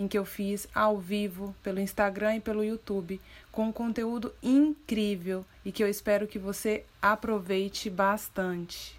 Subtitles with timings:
[0.00, 3.20] em que eu fiz ao vivo pelo Instagram e pelo YouTube,
[3.52, 8.98] com um conteúdo incrível e que eu espero que você aproveite bastante.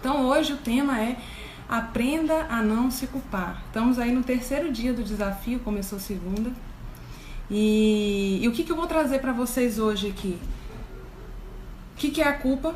[0.00, 1.16] Então, hoje o tema é
[1.68, 3.62] Aprenda a não se culpar.
[3.66, 6.50] Estamos aí no terceiro dia do desafio, começou segunda.
[7.48, 10.38] E, e o que, que eu vou trazer para vocês hoje aqui?
[11.94, 12.74] O que, que é a culpa?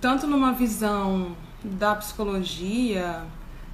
[0.00, 3.24] Tanto numa visão da psicologia,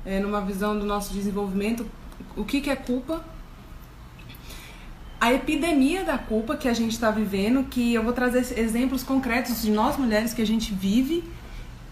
[0.04, 1.86] é, numa visão do nosso desenvolvimento
[2.36, 3.24] o que, que é culpa?
[5.20, 9.62] A epidemia da culpa que a gente está vivendo, que eu vou trazer exemplos concretos
[9.62, 11.24] de nós mulheres que a gente vive,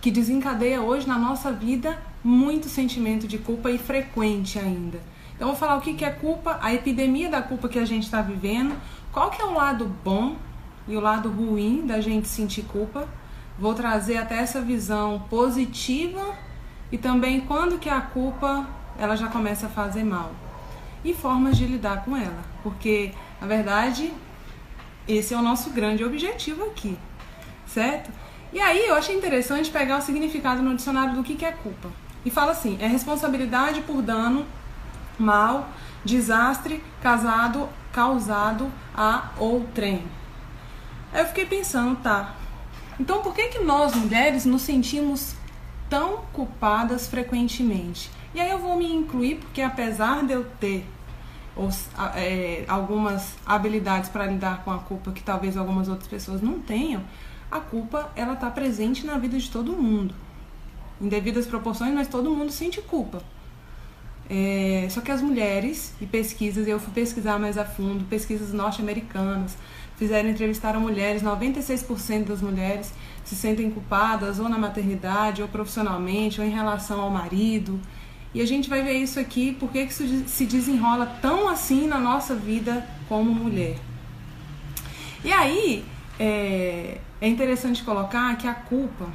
[0.00, 5.00] que desencadeia hoje na nossa vida muito sentimento de culpa e frequente ainda.
[5.34, 8.04] Então, vou falar o que, que é culpa, a epidemia da culpa que a gente
[8.04, 8.76] está vivendo,
[9.10, 10.36] qual que é o lado bom
[10.86, 13.08] e o lado ruim da gente sentir culpa.
[13.58, 16.34] Vou trazer até essa visão positiva
[16.90, 18.66] e também quando que a culpa
[18.98, 20.32] ela já começa a fazer mal.
[21.04, 24.12] E formas de lidar com ela, porque na verdade
[25.06, 26.96] esse é o nosso grande objetivo aqui,
[27.66, 28.10] certo?
[28.52, 31.90] E aí eu achei interessante pegar o significado no dicionário do que, que é culpa.
[32.24, 34.46] E fala assim: é responsabilidade por dano,
[35.18, 35.68] mal,
[36.04, 40.02] desastre casado, causado a outrem.
[41.12, 42.34] Aí eu fiquei pensando, tá.
[42.98, 45.34] Então por que, que nós mulheres nos sentimos
[45.90, 48.10] tão culpadas frequentemente?
[48.34, 50.84] E aí eu vou me incluir porque apesar de eu ter
[51.56, 56.58] os, é, algumas habilidades para lidar com a culpa que talvez algumas outras pessoas não
[56.58, 57.02] tenham,
[57.50, 60.14] a culpa ela está presente na vida de todo mundo.
[61.00, 63.22] Em devidas proporções, mas todo mundo sente culpa.
[64.28, 69.56] É, só que as mulheres, e pesquisas, eu fui pesquisar mais a fundo, pesquisas norte-americanas,
[69.96, 72.92] fizeram entrevistaram mulheres, 96% das mulheres
[73.24, 77.78] se sentem culpadas ou na maternidade, ou profissionalmente, ou em relação ao marido.
[78.34, 81.98] E a gente vai ver isso aqui, por que isso se desenrola tão assim na
[81.98, 83.76] nossa vida como mulher.
[85.24, 85.84] E aí,
[86.18, 89.06] é, é interessante colocar que a culpa,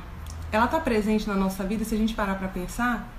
[0.52, 3.14] ela está presente na nossa vida, se a gente parar para pensar,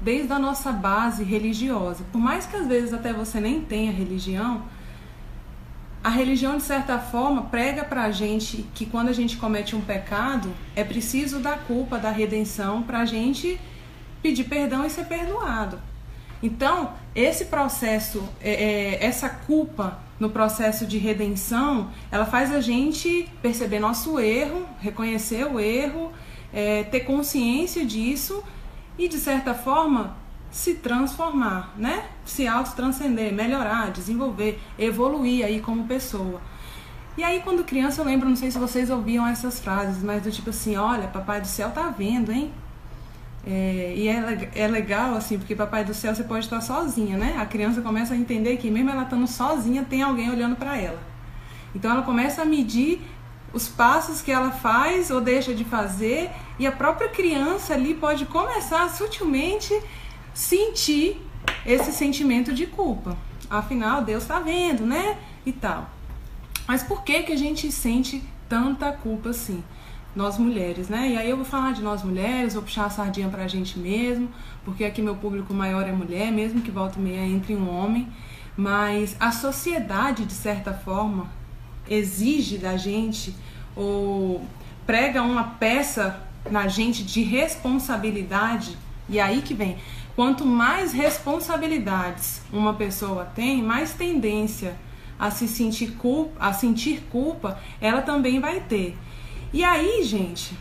[0.00, 2.04] desde a nossa base religiosa.
[2.10, 4.64] Por mais que às vezes até você nem tenha religião,
[6.02, 9.80] a religião, de certa forma, prega para a gente que quando a gente comete um
[9.80, 13.58] pecado, é preciso da culpa, da redenção, para a gente
[14.24, 15.78] pedir perdão e ser perdoado.
[16.42, 23.28] Então, esse processo, é, é, essa culpa no processo de redenção, ela faz a gente
[23.42, 26.10] perceber nosso erro, reconhecer o erro,
[26.54, 28.42] é, ter consciência disso
[28.96, 30.16] e, de certa forma,
[30.50, 32.06] se transformar, né?
[32.24, 36.40] Se autotranscender, melhorar, desenvolver, evoluir aí como pessoa.
[37.18, 40.30] E aí, quando criança, eu lembro, não sei se vocês ouviam essas frases, mas do
[40.30, 42.50] tipo assim: olha, papai do céu tá vendo, hein?
[43.46, 47.36] É, e é, é legal, assim, porque Papai do Céu você pode estar sozinha, né?
[47.38, 51.00] A criança começa a entender que mesmo ela estando sozinha, tem alguém olhando para ela.
[51.74, 53.02] Então ela começa a medir
[53.52, 58.24] os passos que ela faz ou deixa de fazer, e a própria criança ali pode
[58.26, 59.78] começar sutilmente
[60.32, 61.20] sentir
[61.64, 63.16] esse sentimento de culpa.
[63.48, 65.18] Afinal, Deus está vendo, né?
[65.44, 65.88] E tal.
[66.66, 69.62] Mas por que que a gente sente tanta culpa assim?
[70.14, 71.10] Nós mulheres, né?
[71.10, 74.28] E aí eu vou falar de nós mulheres, vou puxar a sardinha pra gente mesmo,
[74.64, 78.08] porque aqui meu público maior é mulher, mesmo que volta e meia entre um homem,
[78.56, 81.28] mas a sociedade, de certa forma,
[81.88, 83.34] exige da gente
[83.74, 84.46] ou
[84.86, 86.20] prega uma peça
[86.50, 88.76] na gente de responsabilidade,
[89.08, 89.76] e aí que vem.
[90.14, 94.76] Quanto mais responsabilidades uma pessoa tem, mais tendência
[95.18, 98.96] a se sentir culpa, a sentir culpa, ela também vai ter.
[99.54, 100.58] E aí, gente,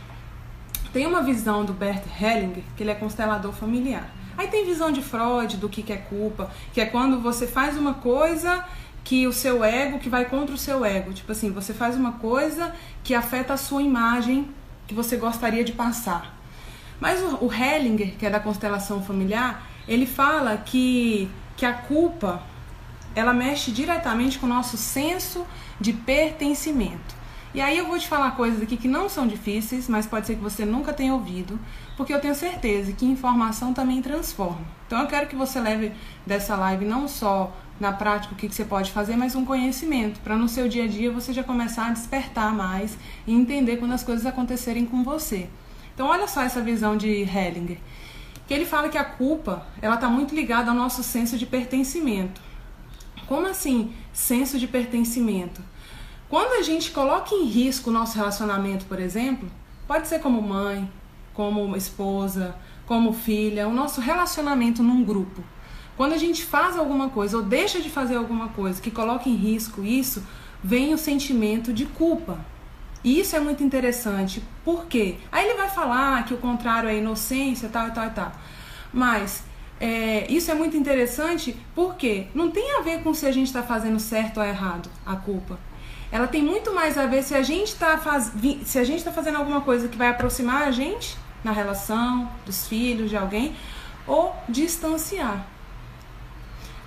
[0.94, 4.08] tem uma visão do Bert Hellinger, que ele é constelador familiar.
[4.38, 7.76] Aí tem visão de Freud do que, que é culpa, que é quando você faz
[7.76, 8.64] uma coisa
[9.04, 11.12] que o seu ego, que vai contra o seu ego.
[11.12, 12.72] Tipo assim, você faz uma coisa
[13.04, 14.48] que afeta a sua imagem
[14.86, 16.38] que você gostaria de passar.
[17.00, 22.44] Mas o, o Hellinger, que é da constelação familiar, ele fala que, que a culpa
[23.16, 25.48] ela mexe diretamente com o nosso senso
[25.82, 27.23] de pertencimento.
[27.54, 30.36] E aí eu vou te falar coisas aqui que não são difíceis, mas pode ser
[30.36, 31.60] que você nunca tenha ouvido,
[31.96, 34.66] porque eu tenho certeza que informação também transforma.
[34.88, 35.92] Então eu quero que você leve
[36.26, 40.20] dessa live não só na prática o que, que você pode fazer, mas um conhecimento,
[40.22, 42.98] para no seu dia a dia você já começar a despertar mais
[43.28, 45.48] e entender quando as coisas acontecerem com você.
[45.94, 47.78] Então olha só essa visão de Hellinger,
[48.48, 52.42] que ele fala que a culpa ela está muito ligada ao nosso senso de pertencimento.
[53.28, 55.62] Como assim senso de pertencimento?
[56.34, 59.48] Quando a gente coloca em risco o nosso relacionamento, por exemplo,
[59.88, 60.92] pode ser como mãe,
[61.32, 62.56] como esposa,
[62.88, 65.44] como filha, o nosso relacionamento num grupo.
[65.96, 69.36] Quando a gente faz alguma coisa ou deixa de fazer alguma coisa que coloca em
[69.36, 70.24] risco isso,
[70.64, 72.44] vem o sentimento de culpa.
[73.04, 74.44] E isso é muito interessante.
[74.66, 75.18] Por quê?
[75.32, 78.32] Aí ele vai falar que o contrário é inocência, tal e tal e tal.
[78.92, 79.44] Mas
[79.80, 83.62] é, isso é muito interessante porque não tem a ver com se a gente está
[83.62, 85.60] fazendo certo ou errado a culpa.
[86.14, 88.32] Ela tem muito mais a ver se a gente está faz...
[88.66, 92.68] se a gente está fazendo alguma coisa que vai aproximar a gente na relação dos
[92.68, 93.56] filhos de alguém
[94.06, 95.44] ou distanciar.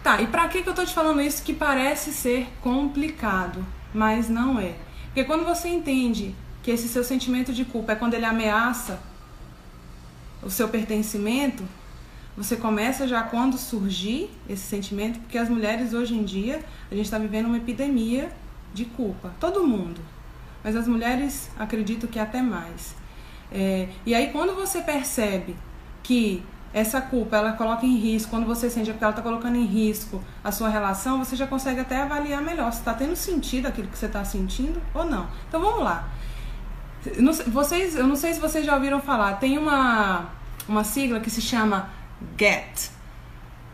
[0.01, 4.29] Tá, e para que, que eu tô te falando isso que parece ser complicado, mas
[4.29, 4.77] não é?
[5.07, 6.33] Porque quando você entende
[6.63, 9.01] que esse seu sentimento de culpa é quando ele ameaça
[10.41, 11.65] o seu pertencimento,
[12.37, 17.07] você começa já quando surgir esse sentimento, porque as mulheres hoje em dia, a gente
[17.07, 18.31] está vivendo uma epidemia
[18.77, 19.33] de culpa.
[19.41, 20.01] Todo mundo.
[20.63, 22.95] Mas as mulheres acredito que até mais.
[23.51, 25.57] É, e aí quando você percebe
[26.03, 26.43] que
[26.75, 30.23] essa culpa ela coloca em risco, quando você sente que ela está colocando em risco
[30.45, 33.97] a sua relação, você já consegue até avaliar melhor se está tendo sentido aquilo que
[33.97, 35.27] você está sentindo ou não.
[35.49, 36.09] Então vamos lá.
[37.47, 40.27] Vocês, eu não sei se vocês já ouviram falar, tem uma,
[40.69, 41.89] uma sigla que se chama
[42.37, 42.91] GET,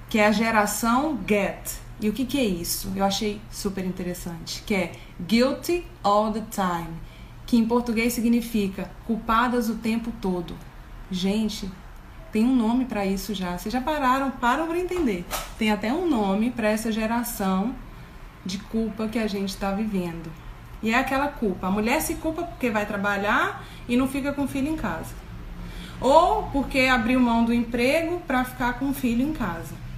[0.09, 1.82] que é a geração GET.
[2.03, 2.93] E o que, que é isso?
[2.97, 6.97] Eu achei super interessante, que é Guilty All the Time,
[7.47, 10.57] que em português significa culpadas o tempo todo.
[11.09, 11.71] Gente,
[12.33, 13.57] tem um nome para isso já.
[13.57, 15.25] Vocês já pararam, param para entender.
[15.57, 17.73] Tem até um nome para essa geração
[18.45, 20.29] de culpa que a gente está vivendo.
[20.83, 21.69] E é aquela culpa.
[21.69, 25.15] A mulher se culpa porque vai trabalhar e não fica com o filho em casa.
[26.01, 29.92] Ou porque abriu mão do emprego para ficar com o filho em casa.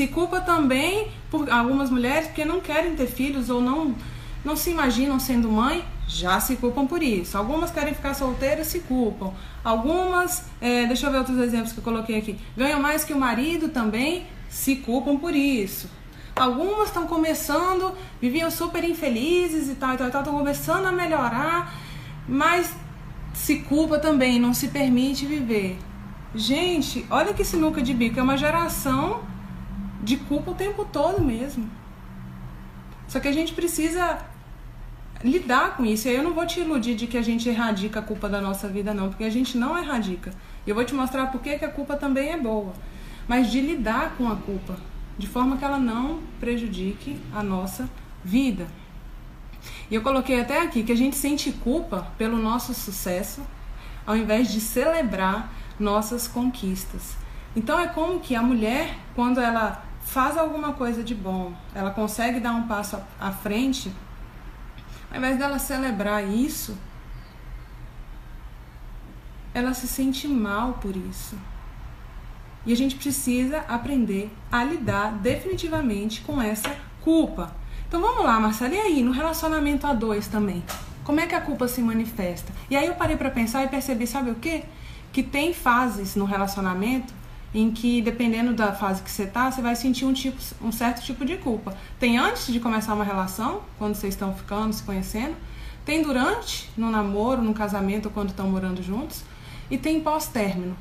[0.00, 3.94] Se culpa também por algumas mulheres porque não querem ter filhos ou não,
[4.42, 7.36] não se imaginam sendo mãe já se culpam por isso.
[7.36, 9.34] Algumas querem ficar solteiras, se culpam.
[9.62, 13.18] Algumas, é, deixa eu ver outros exemplos que eu coloquei aqui, ganham mais que o
[13.18, 15.86] marido também, se culpam por isso.
[16.34, 21.74] Algumas estão começando, viviam super infelizes e tal, e tal, tal, estão começando a melhorar,
[22.26, 22.72] mas
[23.34, 25.76] se culpa também, não se permite viver.
[26.34, 29.28] Gente, olha que sinuca de bico, é uma geração
[30.02, 31.68] de culpa o tempo todo mesmo.
[33.06, 34.18] Só que a gente precisa
[35.22, 36.06] lidar com isso.
[36.06, 38.40] E aí eu não vou te iludir de que a gente erradica a culpa da
[38.40, 40.32] nossa vida, não, porque a gente não erradica.
[40.66, 42.72] E eu vou te mostrar por que a culpa também é boa.
[43.28, 44.76] Mas de lidar com a culpa,
[45.18, 47.88] de forma que ela não prejudique a nossa
[48.24, 48.66] vida.
[49.90, 53.42] E eu coloquei até aqui que a gente sente culpa pelo nosso sucesso,
[54.06, 57.16] ao invés de celebrar nossas conquistas.
[57.54, 62.40] Então é como que a mulher, quando ela faz alguma coisa de bom, ela consegue
[62.40, 63.92] dar um passo à frente,
[65.08, 66.76] ao invés dela celebrar isso,
[69.54, 71.38] ela se sente mal por isso.
[72.66, 77.54] E a gente precisa aprender a lidar definitivamente com essa culpa.
[77.86, 80.64] Então vamos lá, Marcela, e aí, no relacionamento a dois também?
[81.04, 82.52] Como é que a culpa se manifesta?
[82.68, 84.64] E aí eu parei para pensar e percebi, sabe o quê?
[85.12, 87.19] Que tem fases no relacionamento
[87.54, 91.02] em que dependendo da fase que você tá, você vai sentir um tipo, um certo
[91.02, 91.76] tipo de culpa.
[91.98, 95.34] Tem antes de começar uma relação, quando vocês estão ficando, se conhecendo,
[95.84, 99.24] tem durante, no namoro, no casamento, quando estão morando juntos,
[99.70, 100.76] e tem pós-término,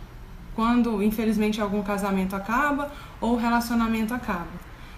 [0.55, 4.47] quando infelizmente algum casamento acaba ou relacionamento acaba.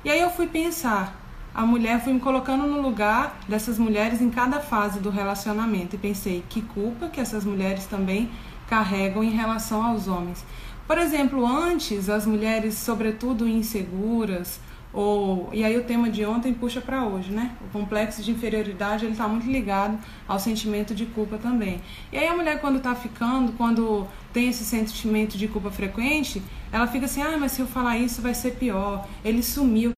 [0.04, 1.16] E aí eu fui pensar,
[1.54, 6.00] a mulher fui me colocando no lugar dessas mulheres em cada fase do relacionamento e
[6.00, 8.30] pensei que culpa que essas mulheres também
[8.68, 10.44] carregam em relação aos homens.
[10.92, 14.60] Por exemplo, antes as mulheres, sobretudo inseguras,
[14.92, 17.56] ou e aí o tema de ontem puxa para hoje, né?
[17.66, 21.80] O complexo de inferioridade ele está muito ligado ao sentimento de culpa também.
[22.12, 26.44] E aí a mulher quando está ficando, quando tem esse sentimento de culpa frequente,
[26.74, 29.08] ela fica assim: ah, mas se eu falar isso vai ser pior.
[29.24, 29.94] Ele sumiu,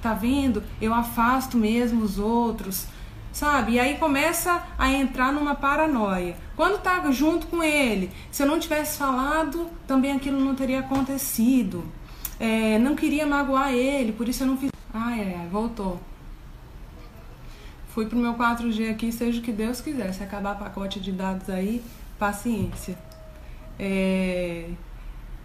[0.00, 0.62] tá vendo?
[0.80, 2.86] Eu afasto mesmo os outros
[3.36, 3.72] sabe?
[3.72, 6.34] E aí começa a entrar numa paranoia.
[6.56, 11.84] Quando tá junto com ele, se eu não tivesse falado, também aquilo não teria acontecido.
[12.40, 14.70] É, não queria magoar ele, por isso eu não fiz.
[14.92, 16.00] Ai, ai, ai, voltou.
[17.88, 20.12] Fui pro meu 4G aqui, seja o que Deus quiser.
[20.14, 21.84] Se acabar pacote de dados aí,
[22.18, 22.96] paciência.
[23.78, 24.70] É...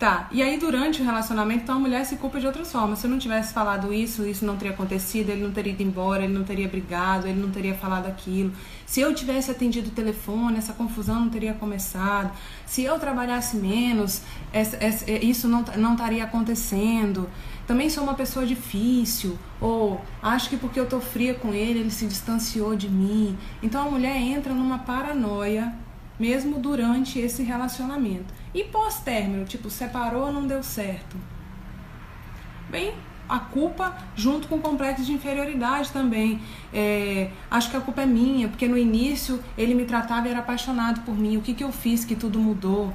[0.02, 2.98] Tá, e aí durante o relacionamento, então a mulher se culpa de outras formas.
[2.98, 6.24] Se eu não tivesse falado isso, isso não teria acontecido, ele não teria ido embora,
[6.24, 8.52] ele não teria brigado, ele não teria falado aquilo.
[8.84, 12.32] Se eu tivesse atendido o telefone, essa confusão não teria começado.
[12.66, 17.30] Se eu trabalhasse menos, essa, essa, isso não, não estaria acontecendo.
[17.68, 21.92] Também sou uma pessoa difícil, ou acho que porque eu tô fria com ele, ele
[21.92, 23.38] se distanciou de mim.
[23.62, 25.72] Então a mulher entra numa paranoia
[26.20, 28.41] mesmo durante esse relacionamento.
[28.54, 31.18] E pós-término, tipo, separou, não deu certo.
[32.70, 32.94] Bem,
[33.32, 36.42] a culpa junto com o complexo de inferioridade também.
[36.74, 40.40] É, acho que a culpa é minha, porque no início ele me tratava e era
[40.40, 41.38] apaixonado por mim.
[41.38, 42.94] O que, que eu fiz que tudo mudou?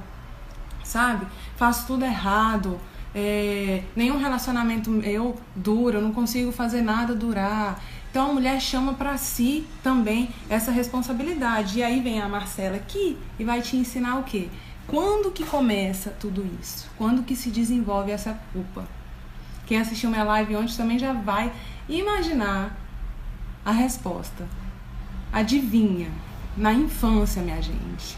[0.85, 1.27] Sabe?
[1.57, 2.79] Faço tudo errado.
[3.15, 7.81] É, nenhum relacionamento meu dura, eu não consigo fazer nada durar.
[8.11, 11.79] Então a mulher chama para si também essa responsabilidade.
[11.79, 14.51] E aí vem a Marcela aqui e vai te ensinar o quê?
[14.87, 16.89] Quando que começa tudo isso?
[16.97, 18.87] Quando que se desenvolve essa culpa?
[19.67, 21.53] Quem assistiu minha live ontem também já vai
[21.89, 22.79] imaginar
[23.65, 24.47] a resposta.
[25.33, 26.09] Adivinha?
[26.57, 28.17] Na infância, minha gente.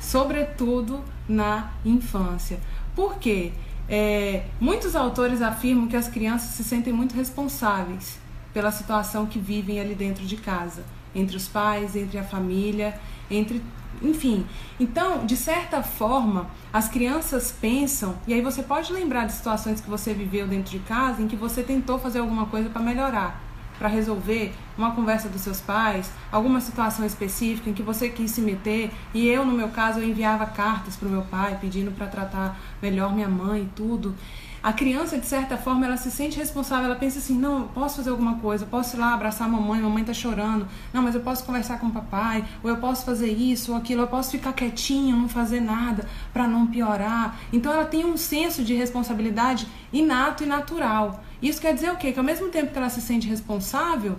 [0.00, 2.58] Sobretudo na infância.
[2.94, 3.52] Por quê?
[3.88, 8.18] É, muitos autores afirmam que as crianças se sentem muito responsáveis
[8.52, 10.84] pela situação que vivem ali dentro de casa,
[11.14, 12.98] entre os pais, entre a família,
[13.30, 13.62] entre
[14.02, 14.46] enfim.
[14.78, 19.90] Então, de certa forma, as crianças pensam, e aí você pode lembrar de situações que
[19.90, 23.42] você viveu dentro de casa em que você tentou fazer alguma coisa para melhorar,
[23.78, 28.40] para resolver uma conversa dos seus pais, alguma situação específica em que você quis se
[28.40, 32.06] meter, e eu, no meu caso, eu enviava cartas para o meu pai pedindo para
[32.06, 34.14] tratar melhor minha mãe e tudo
[34.62, 37.96] a criança, de certa forma, ela se sente responsável, ela pensa assim, não, eu posso
[37.96, 41.02] fazer alguma coisa, eu posso ir lá abraçar a mamãe, a mamãe tá chorando, não,
[41.02, 44.06] mas eu posso conversar com o papai, ou eu posso fazer isso ou aquilo, eu
[44.06, 47.38] posso ficar quietinha, não fazer nada para não piorar.
[47.50, 51.24] Então ela tem um senso de responsabilidade inato e natural.
[51.40, 52.12] Isso quer dizer o quê?
[52.12, 54.18] Que ao mesmo tempo que ela se sente responsável,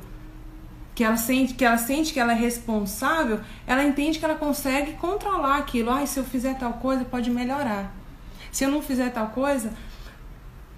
[0.96, 4.94] que ela sente que ela sente que ela é responsável, ela entende que ela consegue
[4.94, 5.92] controlar aquilo.
[5.92, 7.94] Ah, se eu fizer tal coisa, pode melhorar.
[8.52, 9.72] Se eu não fizer tal coisa,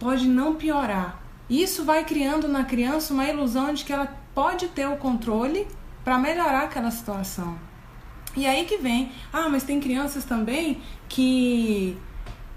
[0.04, 1.22] pode não piorar.
[1.50, 5.66] Isso vai criando na criança uma ilusão de que ela pode ter o controle
[6.04, 7.58] para melhorar aquela situação.
[8.36, 11.98] E aí que vem, ah, mas tem crianças também que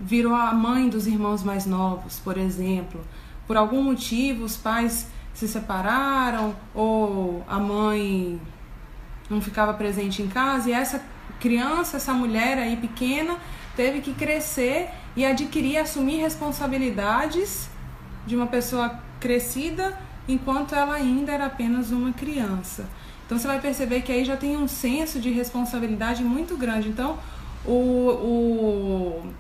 [0.01, 3.01] virou a mãe dos irmãos mais novos, por exemplo.
[3.47, 8.41] Por algum motivo os pais se separaram ou a mãe
[9.31, 11.01] não ficava presente em casa e essa
[11.39, 13.37] criança, essa mulher aí pequena,
[13.77, 17.69] teve que crescer e adquirir, assumir responsabilidades
[18.27, 22.87] de uma pessoa crescida enquanto ela ainda era apenas uma criança.
[23.25, 26.89] Então você vai perceber que aí já tem um senso de responsabilidade muito grande.
[26.89, 27.19] Então
[27.65, 29.33] o, o,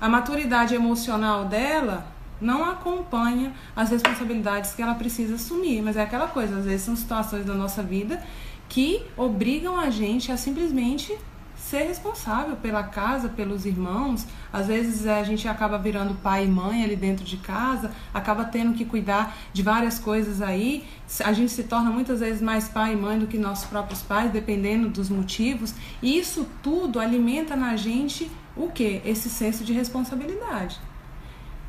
[0.00, 2.06] a maturidade emocional dela
[2.40, 5.82] não acompanha as responsabilidades que ela precisa assumir.
[5.82, 8.22] Mas é aquela coisa, às vezes são situações da nossa vida
[8.68, 11.16] que obrigam a gente a simplesmente
[11.64, 14.26] ser responsável pela casa, pelos irmãos.
[14.52, 18.74] Às vezes a gente acaba virando pai e mãe ali dentro de casa, acaba tendo
[18.74, 20.84] que cuidar de várias coisas aí.
[21.24, 24.30] A gente se torna muitas vezes mais pai e mãe do que nossos próprios pais,
[24.30, 25.74] dependendo dos motivos.
[26.02, 29.00] E isso tudo alimenta na gente o que?
[29.02, 30.78] Esse senso de responsabilidade.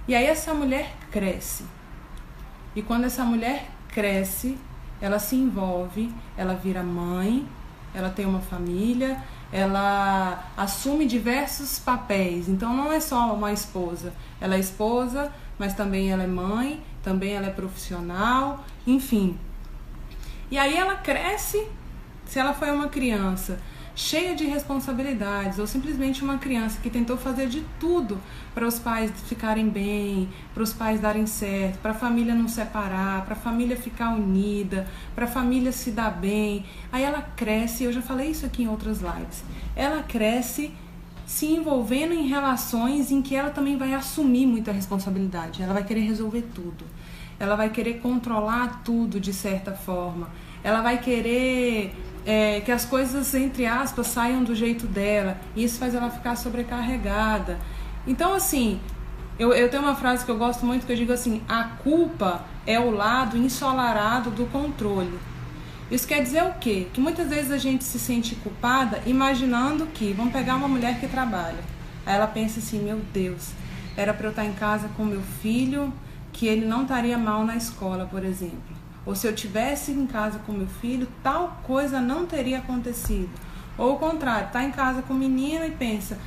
[0.08, 1.64] E aí essa mulher cresce.
[2.75, 4.58] E quando essa mulher cresce,
[5.00, 7.48] ela se envolve, ela vira mãe,
[7.94, 12.50] ela tem uma família, ela assume diversos papéis.
[12.50, 14.14] Então não é só uma esposa.
[14.40, 19.38] Ela é esposa, mas também ela é mãe, também ela é profissional, enfim.
[20.52, 21.68] E aí ela cresce,
[22.25, 23.60] se ela foi uma criança
[23.96, 28.20] cheia de responsabilidades, ou simplesmente uma criança que tentou fazer de tudo
[28.54, 33.24] para os pais ficarem bem, para os pais darem certo, para a família não separar,
[33.24, 34.86] para a família ficar unida,
[35.16, 36.66] para a família se dar bem.
[36.92, 39.44] Aí ela cresce, eu já falei isso aqui em outras lives.
[39.75, 40.74] Ela cresce
[41.25, 45.64] se envolvendo em relações em que ela também vai assumir muita responsabilidade.
[45.64, 46.86] Ela vai querer resolver tudo.
[47.40, 50.30] Ela vai querer controlar tudo de certa forma.
[50.64, 51.94] Ela vai querer
[52.25, 55.38] é, que as coisas, entre aspas, saiam do jeito dela.
[55.55, 57.60] E isso faz ela ficar sobrecarregada.
[58.08, 58.79] Então, assim,
[59.38, 62.44] eu, eu tenho uma frase que eu gosto muito que eu digo assim: a culpa
[62.65, 65.20] é o lado ensolarado do controle.
[65.91, 66.88] Isso quer dizer o quê?
[66.91, 71.08] Que muitas vezes a gente se sente culpada imaginando que, vamos pegar uma mulher que
[71.08, 71.60] trabalha.
[72.05, 73.51] Aí ela pensa assim: meu Deus,
[73.96, 75.94] era para eu estar em casa com meu filho,
[76.34, 78.85] que ele não estaria mal na escola, por exemplo.
[79.05, 83.29] Ou se eu tivesse em casa com meu filho, tal coisa não teria acontecido.
[83.77, 86.17] Ou o contrário, tá em casa com o menino e pensa: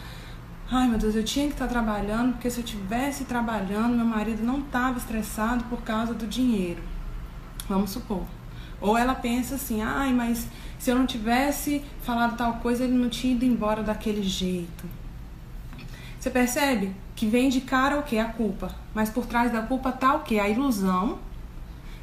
[0.71, 4.45] Ai meu Deus, eu tinha que estar trabalhando, porque se eu tivesse trabalhando, meu marido
[4.45, 6.83] não estava estressado por causa do dinheiro.
[7.69, 8.23] Vamos supor.
[8.81, 10.47] Ou ela pensa assim, ai, mas
[10.79, 14.85] se eu não tivesse falado tal coisa, ele não tinha ido embora daquele jeito.
[16.19, 18.19] Você percebe que vem de cara o que?
[18.19, 18.71] A culpa.
[18.95, 20.39] Mas por trás da culpa tá o que?
[20.39, 21.19] A ilusão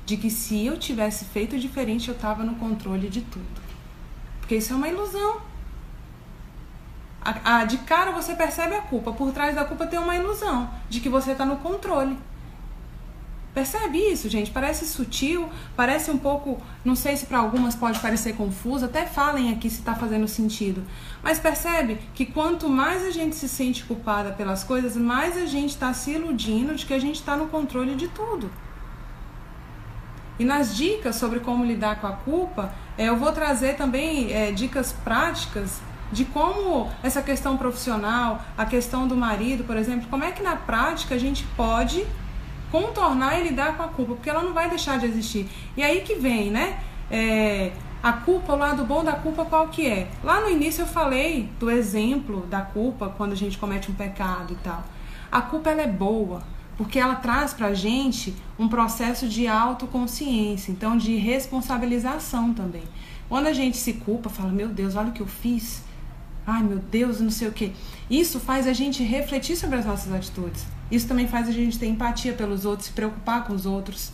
[0.06, 3.62] de que se eu tivesse feito diferente, eu estava no controle de tudo.
[4.40, 5.42] Porque isso é uma ilusão.
[7.22, 10.70] A, a, de cara você percebe a culpa, por trás da culpa tem uma ilusão
[10.88, 12.16] de que você está no controle.
[13.56, 14.52] Percebe isso, gente?
[14.52, 19.54] Parece sutil, parece um pouco, não sei se para algumas pode parecer confuso, até falem
[19.54, 20.84] aqui se está fazendo sentido.
[21.24, 25.70] Mas percebe que quanto mais a gente se sente culpada pelas coisas, mais a gente
[25.70, 28.52] está se iludindo de que a gente está no controle de tudo.
[30.38, 34.52] E nas dicas sobre como lidar com a culpa, é, eu vou trazer também é,
[34.52, 40.32] dicas práticas de como essa questão profissional, a questão do marido, por exemplo, como é
[40.32, 42.06] que na prática a gente pode
[42.72, 45.50] contornar e lidar com a culpa, porque ela não vai deixar de existir.
[45.78, 46.80] E aí que vem, né?
[47.10, 47.72] É,
[48.04, 50.08] a culpa, o lado bom da culpa, qual que é?
[50.24, 54.54] Lá no início eu falei do exemplo da culpa quando a gente comete um pecado
[54.54, 54.84] e tal.
[55.32, 56.44] A culpa ela é boa,
[56.78, 62.84] porque ela traz pra gente um processo de autoconsciência, então de responsabilização também.
[63.30, 65.84] Quando a gente se culpa, fala, meu Deus, olha o que eu fiz.
[66.46, 67.74] Ai, meu Deus, não sei o que.
[68.10, 70.66] Isso faz a gente refletir sobre as nossas atitudes.
[70.92, 74.12] Isso também faz a gente ter empatia pelos outros, se preocupar com os outros,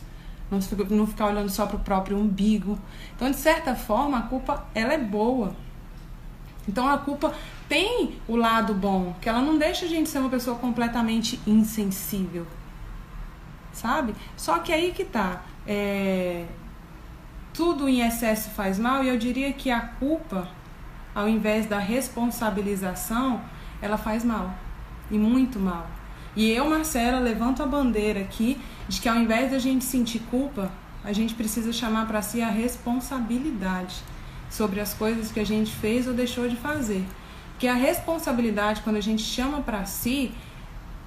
[0.50, 2.80] não ficar olhando só para o próprio umbigo.
[3.16, 5.54] Então, de certa forma, a culpa ela é boa.
[6.68, 7.34] Então, a culpa
[7.72, 12.46] tem o lado bom, que ela não deixa a gente ser uma pessoa completamente insensível,
[13.72, 14.14] sabe?
[14.36, 15.42] Só que aí que tá.
[15.66, 16.48] É...
[17.54, 20.50] Tudo em excesso faz mal, e eu diria que a culpa,
[21.16, 23.40] ao invés da responsabilização,
[23.82, 24.54] ela faz mal.
[25.10, 25.88] E muito mal.
[26.36, 28.60] E eu, Marcela, levanto a bandeira aqui
[28.90, 30.70] de que ao invés da gente sentir culpa,
[31.06, 33.96] a gente precisa chamar para si a responsabilidade
[34.50, 37.06] sobre as coisas que a gente fez ou deixou de fazer.
[37.62, 40.32] Que a responsabilidade, quando a gente chama para si,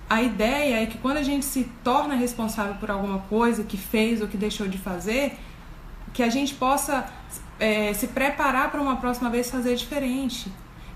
[0.08, 4.22] a ideia é que quando a gente se torna responsável por alguma coisa que fez
[4.22, 5.36] ou que deixou de fazer,
[6.12, 7.12] que a gente possa
[7.58, 10.46] é, se preparar para uma próxima vez fazer diferente.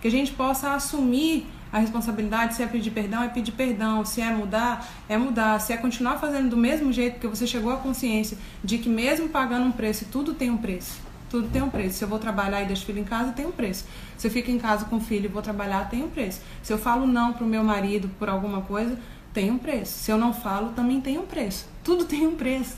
[0.01, 4.21] Que a gente possa assumir a responsabilidade, se é pedir perdão, é pedir perdão, se
[4.21, 7.79] é mudar, é mudar, se é continuar fazendo do mesmo jeito, porque você chegou à
[7.79, 11.08] consciência de que mesmo pagando um preço, tudo tem um preço.
[11.29, 11.99] Tudo tem um preço.
[11.99, 13.85] Se eu vou trabalhar e deixo filho em casa, tem um preço.
[14.17, 16.41] Se eu fico em casa com o filho e vou trabalhar, tem um preço.
[16.63, 18.99] Se eu falo não pro meu marido por alguma coisa,
[19.33, 19.93] tem um preço.
[19.93, 21.69] Se eu não falo, também tem um preço.
[21.85, 22.77] Tudo tem um preço.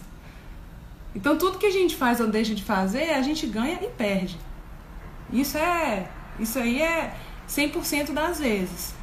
[1.15, 4.39] Então, tudo que a gente faz ou deixa de fazer, a gente ganha e perde.
[5.33, 6.09] Isso é.
[6.39, 7.15] Isso aí é
[7.49, 8.95] 100% das vezes.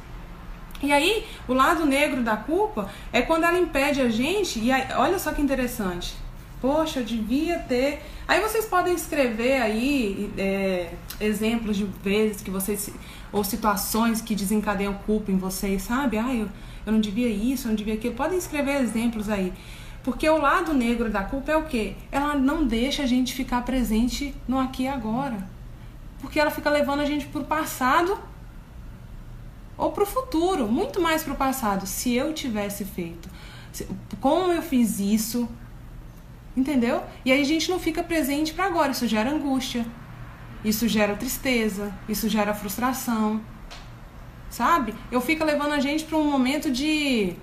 [0.82, 4.58] E aí, o lado negro da culpa é quando ela impede a gente.
[4.60, 6.14] E aí, olha só que interessante.
[6.60, 8.02] Poxa, eu devia ter.
[8.26, 12.90] Aí vocês podem escrever aí é, exemplos de vezes que vocês.
[13.32, 16.18] ou situações que desencadeiam culpa em vocês, sabe?
[16.18, 16.48] Ah, eu,
[16.84, 18.14] eu não devia isso, eu não devia aquilo.
[18.14, 19.52] Podem escrever exemplos aí.
[20.02, 21.94] Porque o lado negro da culpa é o quê?
[22.10, 25.46] Ela não deixa a gente ficar presente no aqui e agora.
[26.20, 28.18] Porque ela fica levando a gente pro passado
[29.76, 31.86] ou pro futuro, muito mais pro passado.
[31.86, 33.28] Se eu tivesse feito,
[34.20, 35.48] como eu fiz isso,
[36.58, 37.04] Entendeu?
[37.24, 38.90] E aí a gente não fica presente para agora.
[38.90, 39.86] Isso gera angústia,
[40.64, 43.40] isso gera tristeza, isso gera frustração.
[44.50, 44.92] Sabe?
[45.08, 47.36] Eu fico levando a gente para um momento de.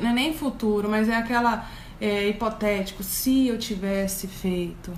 [0.00, 1.68] Não é nem futuro, mas é aquela
[2.00, 4.92] é, hipotético, se eu tivesse feito.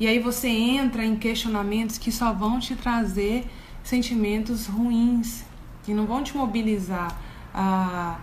[0.00, 3.44] E aí você entra em questionamentos que só vão te trazer
[3.82, 5.44] sentimentos ruins,
[5.82, 7.14] que não vão te mobilizar
[7.52, 8.18] a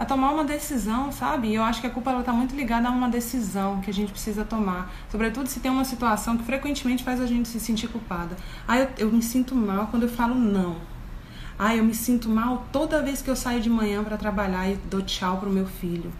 [0.00, 1.48] a tomar uma decisão, sabe?
[1.48, 3.92] E eu acho que a culpa ela tá muito ligada a uma decisão que a
[3.92, 7.86] gente precisa tomar, sobretudo se tem uma situação que frequentemente faz a gente se sentir
[7.86, 8.34] culpada.
[8.66, 10.76] Ah, eu, eu me sinto mal quando eu falo não.
[11.58, 14.76] Ah, eu me sinto mal toda vez que eu saio de manhã para trabalhar e
[14.88, 16.10] dou tchau pro meu filho.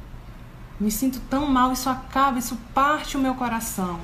[0.79, 3.99] Me sinto tão mal, isso acaba, isso parte o meu coração.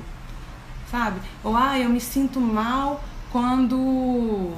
[0.89, 1.19] Sabe?
[1.43, 4.55] Ou ah, eu me sinto mal quando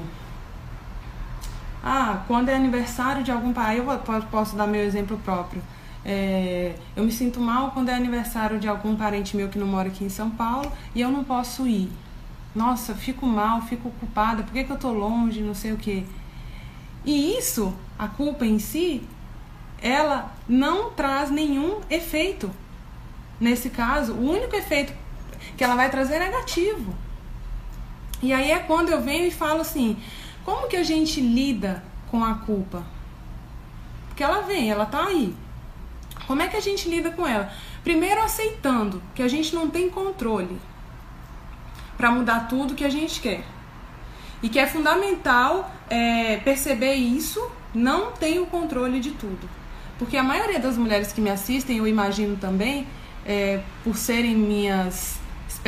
[1.84, 3.86] ah, quando é aniversário de algum pai, eu
[4.32, 5.62] posso dar meu exemplo próprio.
[6.04, 9.89] É, eu me sinto mal quando é aniversário de algum parente meu que não mora
[9.89, 11.89] aqui em São Paulo e eu não posso ir.
[12.56, 16.04] Nossa, fico mal, fico culpada, por que, que eu tô longe, não sei o quê.
[17.06, 19.04] E isso, a culpa em si,
[19.82, 22.52] ela não traz nenhum efeito.
[23.39, 24.94] Nesse caso, o único efeito
[25.56, 26.94] que ela vai trazer é negativo.
[28.22, 29.98] E aí é quando eu venho e falo assim:
[30.43, 32.84] como que a gente lida com a culpa?
[34.08, 35.36] Porque ela vem, ela tá aí.
[36.28, 37.52] Como é que a gente lida com ela?
[37.84, 40.60] Primeiro aceitando que a gente não tem controle
[41.97, 43.43] para mudar tudo que a gente quer.
[44.41, 49.49] E que é fundamental é, perceber isso, não tem o controle de tudo.
[49.97, 52.88] Porque a maioria das mulheres que me assistem, eu imagino também,
[53.25, 55.19] é, por serem minhas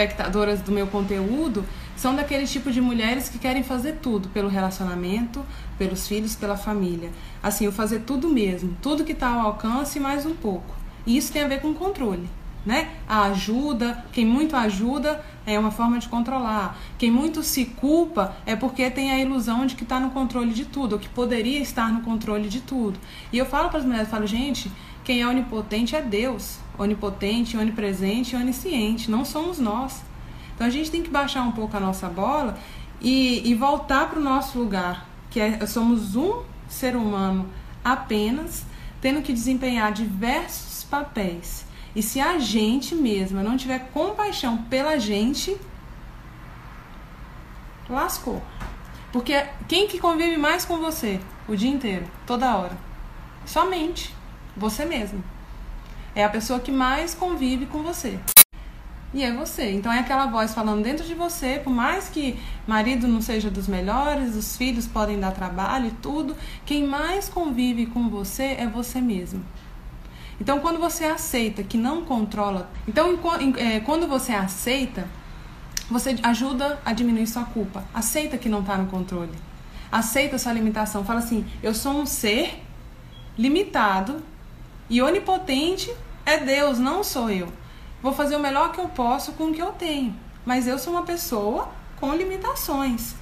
[0.02, 1.64] espectadoras do meu conteúdo,
[1.96, 5.46] são daquele tipo de mulheres que querem fazer tudo pelo relacionamento,
[5.78, 7.12] pelos filhos, pela família.
[7.44, 10.74] Assim, eu fazer tudo mesmo, tudo que está ao alcance e mais um pouco.
[11.06, 12.28] E isso tem a ver com controle
[12.66, 12.90] né?
[13.08, 16.78] A ajuda, quem muito ajuda é uma forma de controlar.
[16.98, 20.66] Quem muito se culpa é porque tem a ilusão de que está no controle de
[20.66, 23.00] tudo, ou que poderia estar no controle de tudo.
[23.34, 24.72] E eu falo para as mulheres, falo, gente,
[25.04, 26.60] quem é onipotente é Deus.
[26.77, 30.01] Onipotente, onipresente onisciente, não somos nós.
[30.55, 32.57] Então a gente tem que baixar um pouco a nossa bola
[32.99, 37.47] e, e voltar para o nosso lugar, que é somos um ser humano
[37.84, 38.65] apenas,
[39.01, 45.57] tendo que desempenhar diversos papéis e se a gente mesma não tiver compaixão pela gente,
[47.89, 48.41] lascou.
[49.12, 52.77] Porque quem que convive mais com você o dia inteiro, toda hora?
[53.45, 54.15] Somente
[54.55, 55.21] você mesmo.
[56.15, 58.19] É a pessoa que mais convive com você.
[59.13, 59.71] E é você.
[59.71, 63.67] Então é aquela voz falando dentro de você, por mais que marido não seja dos
[63.67, 69.02] melhores, os filhos podem dar trabalho e tudo, quem mais convive com você é você
[69.02, 69.43] mesmo.
[70.39, 73.19] Então, quando você aceita que não controla, então
[73.58, 75.08] é, quando você aceita,
[75.88, 77.84] você ajuda a diminuir sua culpa.
[77.93, 79.34] Aceita que não está no controle.
[79.91, 81.06] Aceita sua limitação.
[81.06, 82.60] Fala assim: eu sou um ser
[83.38, 84.24] limitado
[84.91, 85.89] e onipotente
[86.25, 87.47] é Deus, não sou eu.
[88.04, 90.13] Vou fazer o melhor que eu posso com o que eu tenho.
[90.45, 93.15] Mas eu sou uma pessoa com limitações.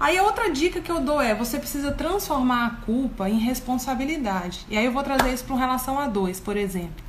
[0.00, 4.64] Aí a outra dica que eu dou é: você precisa transformar a culpa em responsabilidade.
[4.70, 7.04] E aí eu vou trazer isso para relação a dois, por exemplo.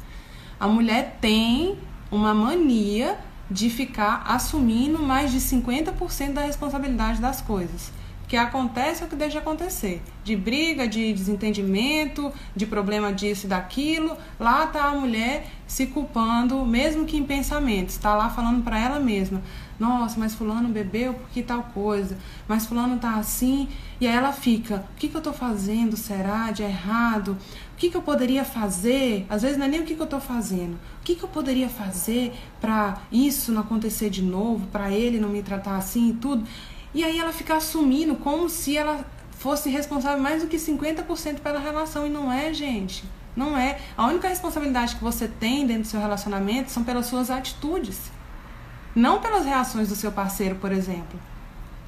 [0.59, 1.79] A mulher tem
[2.11, 3.17] uma mania
[3.49, 7.93] de ficar assumindo mais de 50% da responsabilidade das coisas.
[8.31, 10.01] Que acontece o que deixa de acontecer.
[10.23, 14.15] De briga, de desentendimento, de problema disso e daquilo.
[14.39, 17.95] Lá tá a mulher se culpando, mesmo que em pensamentos.
[17.95, 19.41] Está lá falando para ela mesma:
[19.77, 22.17] nossa, mas fulano bebeu porque tal coisa,
[22.47, 23.67] mas fulano tá assim,
[23.99, 27.37] e aí ela fica, o que, que eu tô fazendo, será, de errado?
[27.73, 29.25] O que, que eu poderia fazer?
[29.29, 31.29] Às vezes não é nem o que, que eu tô fazendo, o que, que eu
[31.29, 36.13] poderia fazer para isso não acontecer de novo, para ele não me tratar assim e
[36.13, 36.47] tudo.
[36.93, 41.59] E aí ela fica assumindo como se ela fosse responsável mais do que 50% pela
[41.59, 43.03] relação, e não é, gente.
[43.35, 43.79] Não é.
[43.97, 48.11] A única responsabilidade que você tem dentro do seu relacionamento são pelas suas atitudes
[48.95, 51.19] não pelas reações do seu parceiro, por exemplo.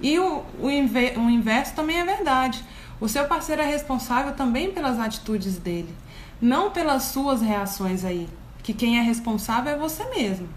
[0.01, 2.63] E o, o, inver, o inverso também é verdade.
[2.99, 5.93] O seu parceiro é responsável também pelas atitudes dele,
[6.41, 8.29] não pelas suas reações aí.
[8.61, 10.47] Que quem é responsável é você mesmo.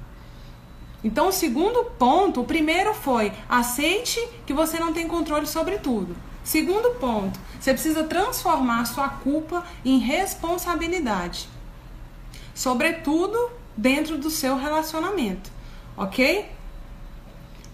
[1.04, 6.16] Então, o segundo ponto, o primeiro foi aceite que você não tem controle sobre tudo.
[6.42, 11.48] Segundo ponto, você precisa transformar sua culpa em responsabilidade,
[12.54, 15.56] sobretudo dentro do seu relacionamento
[15.96, 16.46] ok?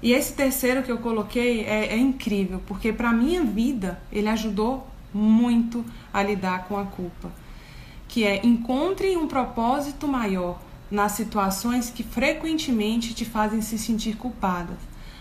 [0.02, 4.86] E esse terceiro que eu coloquei é, é incrível, porque para minha vida ele ajudou
[5.12, 7.30] muito a lidar com a culpa,
[8.08, 10.60] que é encontre um propósito maior
[10.92, 14.76] nas situações que frequentemente te fazem se sentir culpada.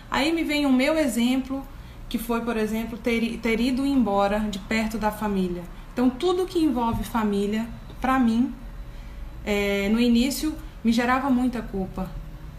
[0.08, 1.66] Aí me vem o meu exemplo,
[2.08, 5.64] que foi, por exemplo, ter, ter ido embora de perto da família.
[5.92, 7.66] Então, tudo que envolve família,
[8.00, 8.54] para mim,
[9.44, 10.54] é, no início,
[10.84, 12.08] me gerava muita culpa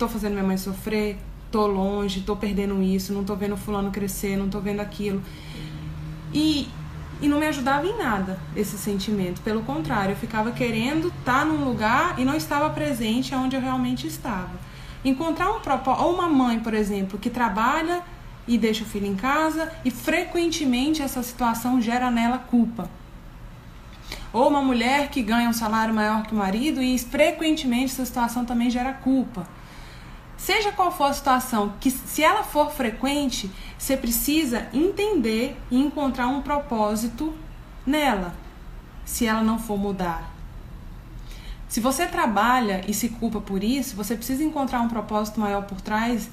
[0.04, 1.18] tô fazendo minha mãe sofrer,
[1.52, 5.22] tô longe, tô perdendo isso, não tô vendo fulano crescer, não tô vendo aquilo.
[6.34, 6.68] E,
[7.24, 9.42] e não me ajudava em nada esse sentimento.
[9.42, 13.62] Pelo contrário, eu ficava querendo estar tá num lugar e não estava presente onde eu
[13.62, 14.52] realmente estava.
[15.06, 18.02] Encontrar um propósito, ou uma mãe, por exemplo, que trabalha
[18.46, 22.90] e deixa o filho em casa e frequentemente essa situação gera nela culpa.
[24.34, 28.44] Ou uma mulher que ganha um salário maior que o marido e frequentemente essa situação
[28.44, 29.48] também gera culpa.
[30.44, 36.28] Seja qual for a situação, que se ela for frequente, você precisa entender e encontrar
[36.28, 37.34] um propósito
[37.86, 38.36] nela,
[39.06, 40.34] se ela não for mudar.
[41.70, 45.80] Se você trabalha e se culpa por isso, você precisa encontrar um propósito maior por
[45.80, 46.30] trás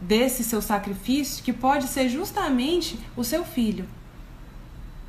[0.00, 3.88] desse seu sacrifício, que pode ser justamente o seu filho.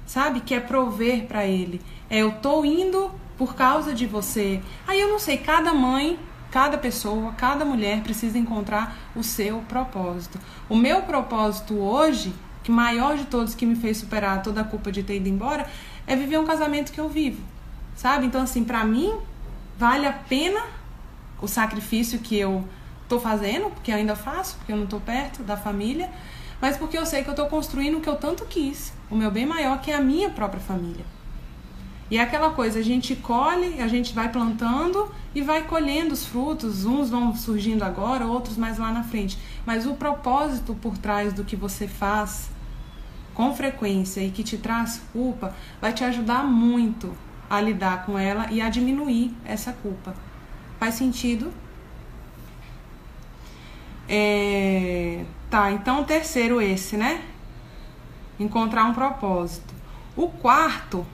[0.08, 0.42] Sabe?
[0.42, 1.80] Que é prover para ele.
[2.10, 4.60] É eu tô indo por causa de você.
[4.88, 6.18] Aí eu não sei, cada mãe
[6.52, 10.40] Cada pessoa, cada mulher precisa encontrar o seu propósito.
[10.68, 12.34] O meu propósito hoje,
[12.64, 15.70] que maior de todos que me fez superar toda a culpa de ter ido embora
[16.08, 17.42] é viver um casamento que eu vivo.
[17.96, 18.26] Sabe?
[18.26, 19.14] Então assim, para mim
[19.78, 20.62] vale a pena
[21.42, 22.68] o sacrifício que eu
[23.08, 26.10] tô fazendo, porque ainda faço, porque eu não tô perto da família,
[26.62, 29.32] mas porque eu sei que eu tô construindo o que eu tanto quis, o meu
[29.32, 31.06] bem maior que é a minha própria família.
[32.12, 36.26] E é aquela coisa, a gente colhe, a gente vai plantando e vai colhendo os
[36.26, 39.38] frutos, uns vão surgindo agora, outros mais lá na frente.
[39.66, 42.50] Mas o propósito por trás do que você faz
[43.36, 47.16] com frequência e que te traz culpa vai te ajudar muito
[47.48, 50.16] a lidar com ela e a diminuir essa culpa.
[50.80, 51.54] Faz sentido?
[54.08, 55.24] É...
[55.50, 57.24] Tá, então o terceiro esse, né?
[58.40, 59.74] Encontrar um propósito.
[60.16, 61.06] O quarto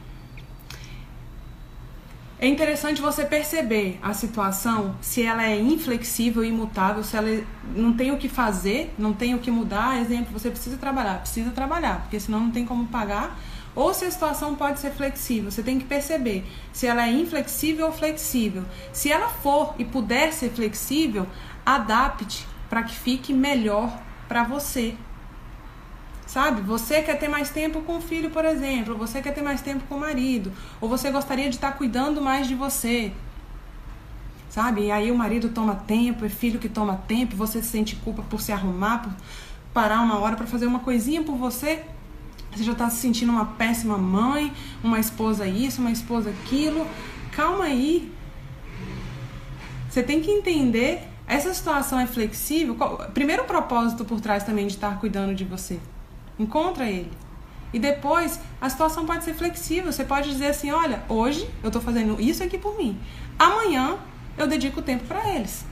[2.38, 7.44] é interessante você perceber a situação, se ela é inflexível imutável, se ela
[7.74, 10.02] não tem o que fazer, não tem o que mudar.
[10.02, 13.40] Exemplo, você precisa trabalhar, precisa trabalhar, porque senão não tem como pagar.
[13.74, 17.88] Ou se a situação pode ser flexível, você tem que perceber se ela é inflexível
[17.88, 18.64] ou flexível.
[18.92, 21.28] Se ela for e puder ser flexível,
[21.66, 24.96] adapte para que fique melhor para você,
[26.36, 26.60] Sabe?
[26.64, 29.86] Você quer ter mais tempo com o filho, por exemplo, você quer ter mais tempo
[29.88, 33.14] com o marido, ou você gostaria de estar cuidando mais de você.
[34.50, 34.82] Sabe?
[34.82, 38.22] E aí o marido toma tempo, é filho que toma tempo, você se sente culpa
[38.22, 39.14] por se arrumar, por
[39.74, 41.86] parar uma hora para fazer uma coisinha por você.
[42.52, 44.52] Você já está se sentindo uma péssima mãe,
[44.84, 46.86] uma esposa isso, uma esposa aquilo.
[47.32, 48.12] Calma aí.
[49.90, 52.76] Você tem que entender, essa situação é flexível.
[53.14, 55.80] Primeiro o propósito por trás também de estar cuidando de você.
[56.38, 57.12] Encontra ele.
[57.74, 59.92] E depois, a situação pode ser flexível.
[59.92, 62.98] Você pode dizer assim: olha, hoje eu estou fazendo isso aqui por mim.
[63.38, 63.98] Amanhã
[64.38, 65.66] eu dedico tempo para eles.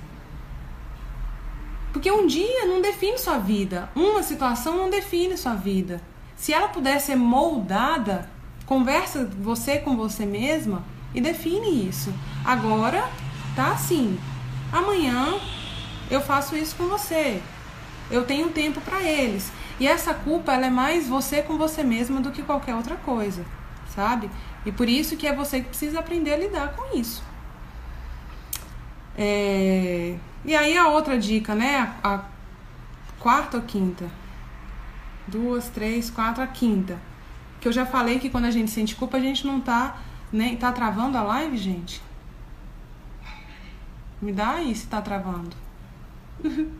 [1.93, 3.89] Porque um dia não define sua vida.
[3.95, 6.01] Uma situação não define sua vida.
[6.35, 8.29] Se ela puder ser moldada,
[8.65, 12.11] conversa você com você mesma e define isso.
[12.43, 13.07] Agora
[13.55, 14.17] tá assim.
[14.71, 15.39] Amanhã
[16.09, 17.41] eu faço isso com você.
[18.09, 19.51] Eu tenho tempo para eles.
[19.79, 23.45] E essa culpa ela é mais você com você mesma do que qualquer outra coisa,
[23.93, 24.29] sabe?
[24.65, 27.23] E por isso que é você que precisa aprender a lidar com isso.
[29.17, 30.15] É...
[30.45, 31.95] E aí a outra dica, né?
[32.03, 32.23] A,
[33.19, 34.09] quarta ou quinta?
[35.27, 36.99] Duas, três, quatro, a quinta.
[37.61, 39.97] Que eu já falei que quando a gente sente culpa, a gente não tá
[40.31, 42.01] nem tá travando a live, gente.
[44.21, 45.55] Me dá aí se tá travando.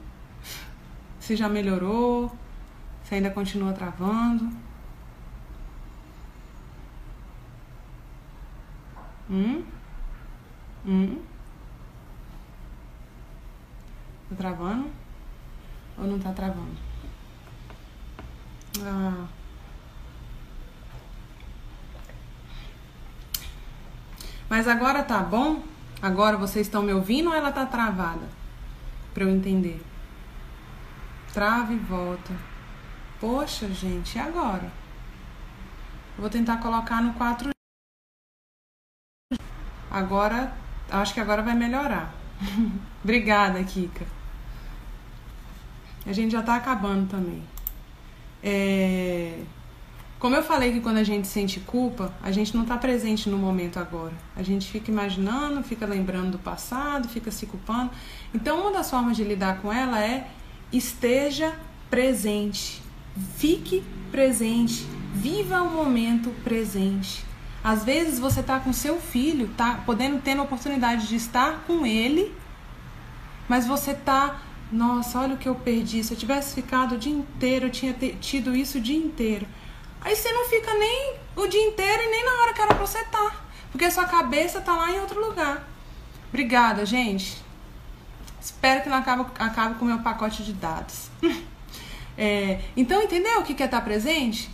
[1.20, 2.32] se já melhorou.
[3.14, 4.52] Você ainda continua travando?
[9.30, 9.64] Hum?
[10.84, 11.22] Hum?
[14.30, 14.90] Tá travando?
[15.96, 16.76] Ou não tá travando?
[18.82, 19.28] Ah.
[24.50, 25.62] Mas agora tá bom?
[26.02, 28.28] Agora vocês estão me ouvindo ou ela tá travada?
[29.14, 29.80] Pra eu entender.
[31.32, 32.53] Trava e volta.
[33.24, 34.70] Poxa, gente, e agora?
[36.18, 37.52] Vou tentar colocar no 4
[39.90, 40.54] Agora,
[40.92, 42.14] acho que agora vai melhorar.
[43.02, 44.06] Obrigada, Kika.
[46.06, 47.42] A gente já tá acabando também.
[48.44, 49.42] É...
[50.20, 53.38] Como eu falei que quando a gente sente culpa, a gente não está presente no
[53.38, 54.14] momento agora.
[54.36, 57.90] A gente fica imaginando, fica lembrando do passado, fica se culpando.
[58.34, 60.30] Então, uma das formas de lidar com ela é
[60.74, 61.58] esteja
[61.90, 62.83] presente.
[63.38, 67.26] Fique presente, viva o momento presente.
[67.64, 71.86] Às vezes você está com seu filho, tá podendo ter a oportunidade de estar com
[71.86, 72.36] ele,
[73.48, 76.04] mas você tá, nossa, olha o que eu perdi.
[76.04, 79.48] Se eu tivesse ficado o dia inteiro, eu tinha tido isso o dia inteiro.
[80.02, 82.86] Aí você não fica nem o dia inteiro e nem na hora que era pra
[82.86, 83.36] você estar, tá,
[83.72, 85.66] porque a sua cabeça tá lá em outro lugar.
[86.30, 87.42] Obrigada, gente.
[88.42, 91.10] Espero que não acabe, acabe com o meu pacote de dados.
[92.18, 94.50] É, então, entendeu o que é estar presente?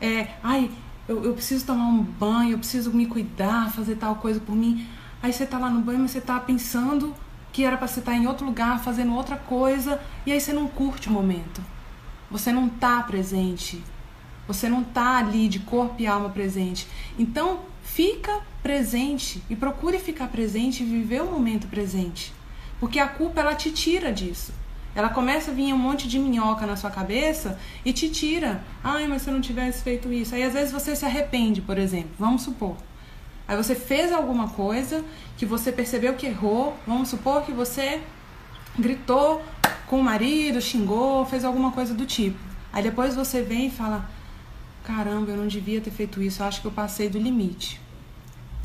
[0.00, 0.70] É, ai,
[1.08, 4.86] eu, eu preciso tomar um banho, eu preciso me cuidar, fazer tal coisa por mim.
[5.22, 7.14] Aí você tá lá no banho, mas você tá pensando
[7.52, 10.52] que era para você estar tá em outro lugar, fazendo outra coisa, e aí você
[10.52, 11.62] não curte o momento.
[12.30, 13.82] Você não tá presente.
[14.48, 16.88] Você não tá ali de corpo e alma presente.
[17.18, 22.32] Então, fica presente e procure ficar presente e viver o momento presente.
[22.80, 24.52] Porque a culpa ela te tira disso.
[24.94, 28.62] Ela começa a vir um monte de minhoca na sua cabeça e te tira.
[28.84, 30.34] Ai, mas se eu não tivesse feito isso.
[30.34, 32.10] Aí às vezes você se arrepende, por exemplo.
[32.18, 32.76] Vamos supor.
[33.48, 35.04] Aí você fez alguma coisa
[35.36, 36.76] que você percebeu que errou.
[36.86, 38.02] Vamos supor que você
[38.78, 39.42] gritou
[39.86, 42.38] com o marido, xingou, fez alguma coisa do tipo.
[42.72, 44.08] Aí depois você vem e fala:
[44.84, 47.80] caramba, eu não devia ter feito isso, eu acho que eu passei do limite.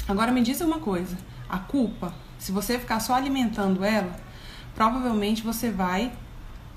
[0.07, 1.17] Agora me diz uma coisa:
[1.49, 4.15] a culpa, se você ficar só alimentando ela,
[4.77, 6.11] provavelmente você vai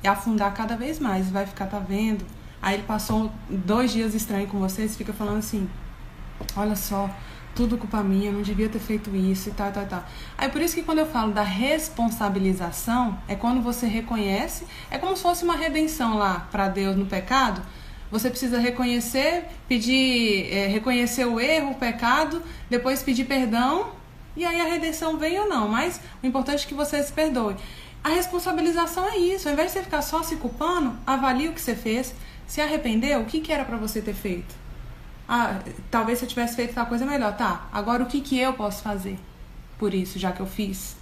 [0.02, 2.24] afundar cada vez mais, vai ficar, tá vendo?
[2.60, 5.68] Aí ele passou dois dias estranho com você, você fica falando assim:
[6.56, 7.10] olha só,
[7.54, 10.04] tudo culpa minha, não devia ter feito isso e tal, tal, tal.
[10.38, 15.14] Aí por isso que quando eu falo da responsabilização, é quando você reconhece, é como
[15.14, 17.60] se fosse uma redenção lá para Deus no pecado.
[18.10, 24.00] Você precisa reconhecer, pedir, é, reconhecer o erro, o pecado, depois pedir perdão
[24.36, 25.68] e aí a redenção vem ou não.
[25.68, 27.56] Mas o importante é que você se perdoe.
[28.02, 29.48] A responsabilização é isso.
[29.48, 32.14] Ao invés de você ficar só se culpando, avalie o que você fez,
[32.46, 34.54] se arrependeu, o que, que era para você ter feito?
[35.28, 35.60] Ah,
[35.90, 37.36] talvez você tivesse feito tal coisa melhor.
[37.36, 39.18] Tá, agora o que, que eu posso fazer
[39.78, 40.96] por isso, já que eu fiz?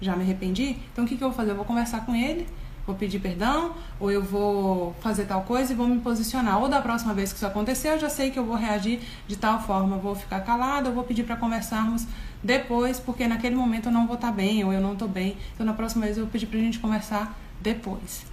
[0.00, 0.76] Já me arrependi?
[0.92, 1.52] Então o que, que eu vou fazer?
[1.52, 2.46] Eu vou conversar com ele,
[2.86, 6.60] vou pedir perdão, ou eu vou fazer tal coisa e vou me posicionar.
[6.60, 9.36] Ou da próxima vez que isso acontecer, eu já sei que eu vou reagir de
[9.36, 9.96] tal forma.
[9.96, 12.06] Vou ficar calado, eu vou pedir para conversarmos
[12.44, 15.36] depois, porque naquele momento eu não vou estar tá bem, ou eu não estou bem.
[15.54, 18.26] Então na próxima vez eu vou pedir pra gente conversar depois.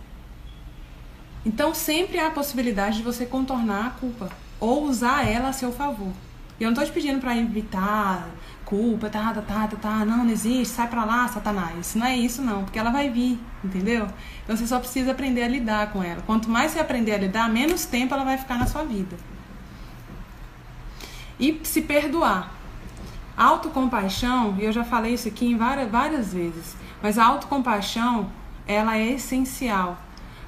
[1.45, 5.71] Então sempre há a possibilidade de você contornar a culpa ou usar ela a seu
[5.71, 6.11] favor.
[6.59, 8.29] Eu não estou te pedindo para evitar
[8.65, 11.95] culpa, tá, tá, tá, tá, tá, não, não existe, sai pra lá, Satanás.
[11.95, 14.07] Não é isso não, porque ela vai vir, entendeu?
[14.43, 16.21] Então você só precisa aprender a lidar com ela.
[16.21, 19.17] Quanto mais você aprender a lidar, menos tempo ela vai ficar na sua vida.
[21.39, 22.60] E se perdoar.
[23.35, 28.29] Autocompaixão, e eu já falei isso aqui em várias, várias vezes, mas a autocompaixão,
[28.67, 29.97] ela é essencial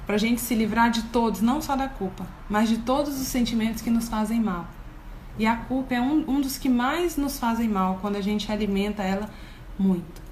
[0.06, 3.26] para a gente se livrar de todos, não só da culpa, mas de todos os
[3.26, 4.66] sentimentos que nos fazem mal.
[5.38, 8.50] E a culpa é um, um dos que mais nos fazem mal quando a gente
[8.52, 9.28] alimenta ela
[9.78, 10.22] muito.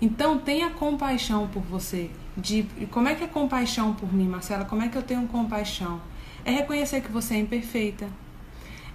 [0.00, 2.10] Então tenha compaixão por você.
[2.36, 4.64] De, como é que é compaixão por mim, Marcela?
[4.64, 6.00] Como é que eu tenho compaixão?
[6.44, 8.06] É reconhecer que você é imperfeita.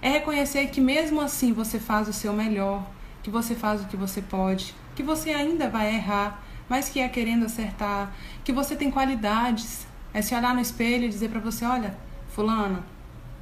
[0.00, 2.86] É reconhecer que mesmo assim você faz o seu melhor,
[3.22, 7.08] que você faz o que você pode, que você ainda vai errar, mas que é
[7.08, 8.12] querendo acertar,
[8.44, 11.96] que você tem qualidades, é se olhar no espelho e dizer para você: olha,
[12.28, 12.84] Fulana,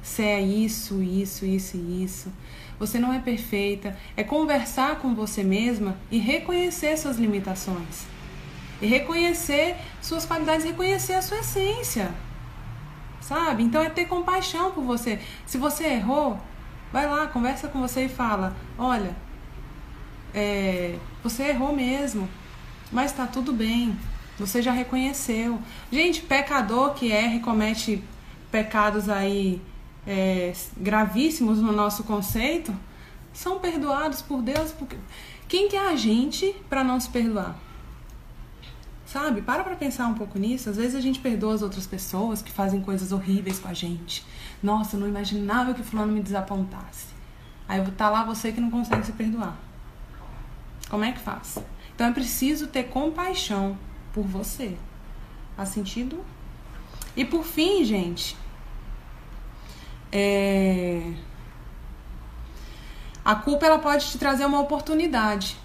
[0.01, 2.31] você é isso, isso, isso e isso.
[2.79, 3.95] Você não é perfeita.
[4.15, 8.07] É conversar com você mesma e reconhecer suas limitações.
[8.81, 12.11] E reconhecer suas qualidades, reconhecer a sua essência.
[13.19, 13.63] Sabe?
[13.63, 15.19] Então é ter compaixão por você.
[15.45, 16.39] Se você errou,
[16.91, 19.13] vai lá, conversa com você e fala: olha,
[20.33, 22.29] é, você errou mesmo,
[22.91, 23.97] mas tá tudo bem.
[24.37, 25.59] Você já reconheceu.
[25.91, 28.03] Gente, pecador que erra e comete
[28.49, 29.61] pecados aí
[30.07, 32.73] é, gravíssimos no nosso conceito,
[33.33, 34.71] são perdoados por Deus.
[34.71, 34.95] Porque...
[35.47, 37.57] Quem que é a gente para não se perdoar?
[39.05, 39.41] Sabe?
[39.41, 40.69] Para pra pensar um pouco nisso.
[40.69, 44.23] Às vezes a gente perdoa as outras pessoas que fazem coisas horríveis com a gente.
[44.61, 47.07] Nossa, eu não imaginava que fulano me desapontasse.
[47.67, 49.57] Aí tá lá você que não consegue se perdoar.
[50.89, 51.59] Como é que faz?
[51.93, 53.77] Então é preciso ter compaixão
[54.13, 54.75] por você.
[55.55, 56.23] Faz sentido?
[57.15, 58.35] E por fim, gente,
[60.11, 61.13] é...
[63.23, 65.57] a culpa ela pode te trazer uma oportunidade.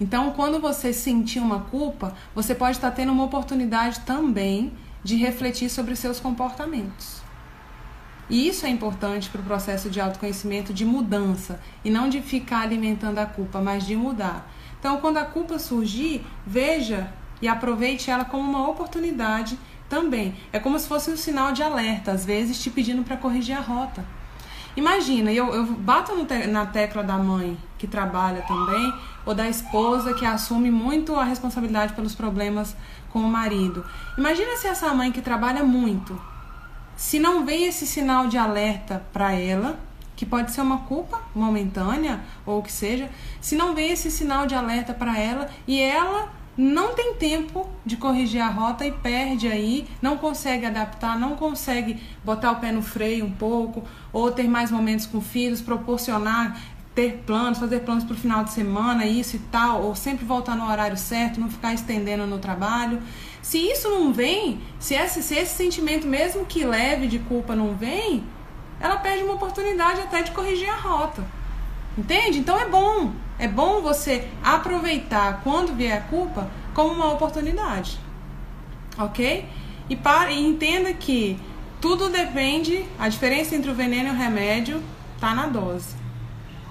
[0.00, 4.72] Então, quando você sentir uma culpa, você pode estar tendo uma oportunidade também
[5.04, 7.19] de refletir sobre os seus comportamentos.
[8.30, 12.60] E isso é importante para o processo de autoconhecimento, de mudança, e não de ficar
[12.60, 14.48] alimentando a culpa, mas de mudar.
[14.78, 17.12] Então, quando a culpa surgir, veja
[17.42, 20.34] e aproveite ela como uma oportunidade também.
[20.52, 23.60] É como se fosse um sinal de alerta, às vezes te pedindo para corrigir a
[23.60, 24.04] rota.
[24.76, 28.94] Imagina, eu, eu bato te na tecla da mãe que trabalha também,
[29.26, 32.76] ou da esposa que assume muito a responsabilidade pelos problemas
[33.10, 33.84] com o marido.
[34.16, 36.20] Imagina se essa mãe que trabalha muito,
[37.00, 39.80] se não vem esse sinal de alerta para ela,
[40.14, 43.08] que pode ser uma culpa momentânea ou o que seja,
[43.40, 47.96] se não vem esse sinal de alerta para ela e ela não tem tempo de
[47.96, 52.82] corrigir a rota e perde aí, não consegue adaptar, não consegue botar o pé no
[52.82, 53.82] freio um pouco,
[54.12, 56.60] ou ter mais momentos com filhos, proporcionar,
[56.94, 60.54] ter planos, fazer planos para o final de semana, isso e tal, ou sempre voltar
[60.54, 63.00] no horário certo, não ficar estendendo no trabalho.
[63.42, 67.74] Se isso não vem, se esse, se esse sentimento, mesmo que leve de culpa, não
[67.74, 68.24] vem,
[68.78, 71.24] ela perde uma oportunidade até de corrigir a rota.
[71.96, 72.38] Entende?
[72.38, 73.12] Então é bom.
[73.38, 77.98] É bom você aproveitar quando vier a culpa como uma oportunidade.
[78.98, 79.48] Ok?
[79.88, 81.38] E, para, e entenda que
[81.80, 84.82] tudo depende, a diferença entre o veneno e o remédio
[85.18, 85.96] tá na dose.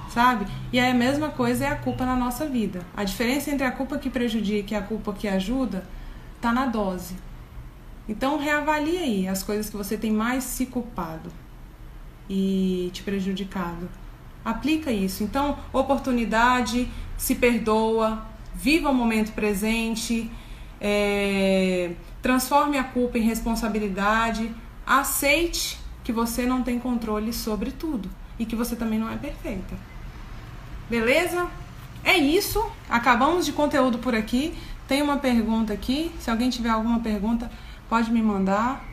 [0.09, 0.45] Sabe?
[0.71, 2.81] E a mesma coisa é a culpa na nossa vida.
[2.95, 5.83] A diferença entre a culpa que prejudica e a culpa que ajuda
[6.41, 7.15] tá na dose.
[8.07, 11.31] Então reavalie aí as coisas que você tem mais se culpado
[12.29, 13.89] e te prejudicado.
[14.43, 15.23] Aplica isso.
[15.23, 18.25] Então, oportunidade, se perdoa,
[18.55, 20.31] viva o momento presente,
[20.79, 24.53] é, transforme a culpa em responsabilidade,
[24.85, 28.09] aceite que você não tem controle sobre tudo
[28.39, 29.75] e que você também não é perfeita.
[30.89, 31.47] Beleza?
[32.03, 32.65] É isso.
[32.89, 34.57] Acabamos de conteúdo por aqui.
[34.89, 36.11] Tem uma pergunta aqui.
[36.19, 37.49] Se alguém tiver alguma pergunta,
[37.87, 38.83] pode me mandar.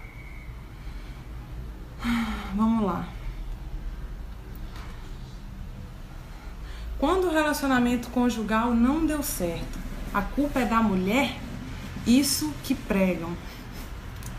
[2.55, 3.09] Vamos lá.
[6.99, 9.79] Quando o relacionamento conjugal não deu certo,
[10.13, 11.35] a culpa é da mulher?
[12.07, 13.35] Isso que pregam.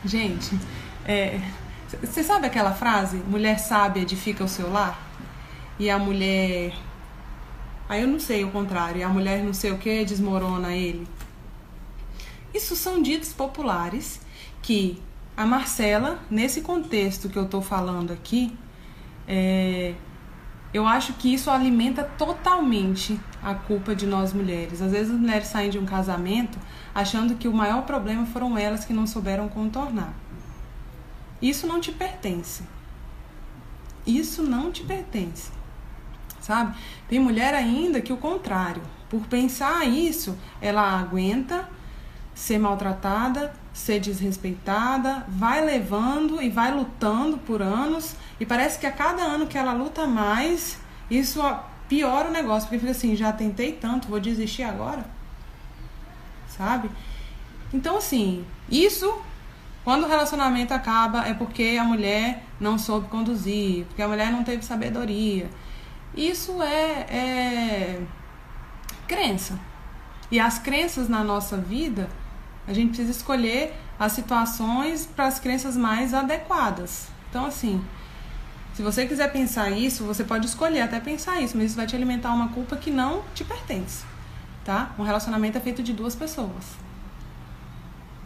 [0.05, 0.60] Gente,
[1.05, 1.41] é,
[1.88, 3.18] você sabe aquela frase?
[3.18, 5.01] Mulher sábia edifica o seu lar?
[5.80, 6.76] E a mulher.
[7.89, 9.03] Aí eu não sei o contrário.
[9.03, 11.16] A mulher não sei o que desmorona ele.
[12.58, 14.20] Isso são ditos populares
[14.64, 14.99] que
[15.38, 18.58] a Marcela, nesse contexto que eu tô falando aqui,
[19.28, 19.93] é,
[20.74, 24.82] eu acho que isso alimenta totalmente a culpa de nós mulheres.
[24.82, 26.58] Às vezes as mulheres saem de um casamento
[26.95, 30.16] achando que o maior problema foram elas que não souberam contornar.
[31.39, 32.64] Isso não te pertence.
[34.03, 35.51] Isso não te pertence.
[36.41, 36.76] Sabe?
[37.08, 41.77] Tem mulher ainda que o contrário, por pensar isso, ela aguenta
[42.38, 48.92] ser maltratada, ser desrespeitada, vai levando e vai lutando por anos e parece que a
[48.92, 50.80] cada ano que ela luta mais,
[51.10, 51.42] isso
[51.90, 55.04] piora o negócio, porque fica assim, já tentei tanto, vou desistir agora.
[56.48, 56.92] Sabe?
[57.74, 59.20] Então, assim, isso,
[59.84, 64.44] quando o relacionamento acaba, é porque a mulher não soube conduzir, porque a mulher não
[64.44, 65.50] teve sabedoria.
[66.16, 68.02] Isso é, é
[69.08, 69.60] crença.
[70.30, 72.08] E as crenças na nossa vida,
[72.68, 77.07] a gente precisa escolher as situações para as crenças mais adequadas.
[77.30, 77.84] Então, assim,
[78.74, 81.95] se você quiser pensar isso, você pode escolher até pensar isso, mas isso vai te
[81.95, 84.05] alimentar uma culpa que não te pertence,
[84.63, 84.91] tá?
[84.99, 86.78] Um relacionamento é feito de duas pessoas.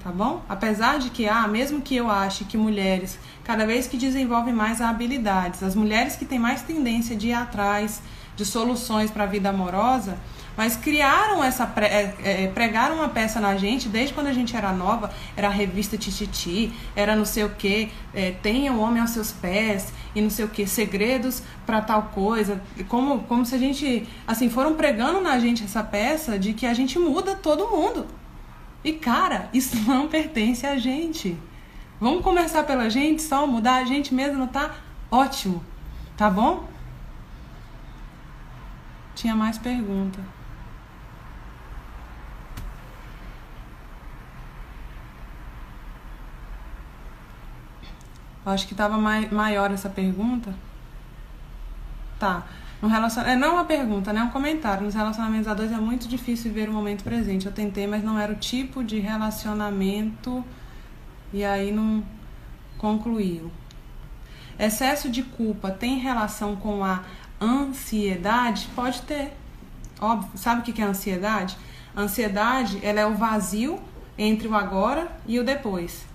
[0.04, 0.44] Tá bom?
[0.50, 4.82] Apesar de que, ah, mesmo que eu ache que mulheres, cada vez que desenvolvem mais
[4.82, 8.02] habilidades, as mulheres que têm mais tendência de ir atrás
[8.36, 10.18] de soluções para a vida amorosa,
[10.56, 14.56] mas criaram essa pre, é, é, pregaram uma peça na gente desde quando a gente
[14.56, 19.02] era nova era a revista Tititi era não sei o que é, tenha o homem
[19.02, 23.56] aos seus pés e não sei o que segredos para tal coisa como como se
[23.56, 27.70] a gente assim foram pregando na gente essa peça de que a gente muda todo
[27.70, 28.08] mundo.
[28.84, 31.38] E cara isso não pertence a gente.
[32.00, 34.72] Vamos começar pela gente só mudar a gente mesmo tá?
[35.10, 35.64] Ótimo.
[36.18, 36.68] Tá bom?
[39.14, 40.20] Tinha mais pergunta
[48.46, 50.54] Acho que estava mai maior essa pergunta.
[52.20, 52.44] Tá.
[52.82, 53.22] No relacion...
[53.24, 54.22] É, não é uma pergunta, né?
[54.22, 54.84] É um comentário.
[54.84, 57.46] Nos relacionamentos a dois é muito difícil ver o momento presente.
[57.46, 60.44] Eu tentei, mas não era o tipo de relacionamento
[61.32, 62.04] e aí não
[62.78, 63.52] concluiu.
[64.58, 67.04] Excesso de culpa tem relação com a
[67.40, 68.68] ansiedade?
[68.76, 69.34] Pode ter.
[70.00, 70.32] Óbvio.
[70.36, 71.58] Sabe o que é ansiedade?
[71.96, 73.80] Ansiedade ela é o vazio
[74.18, 76.06] entre o agora e o depois.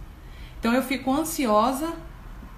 [0.58, 1.92] Então eu fico ansiosa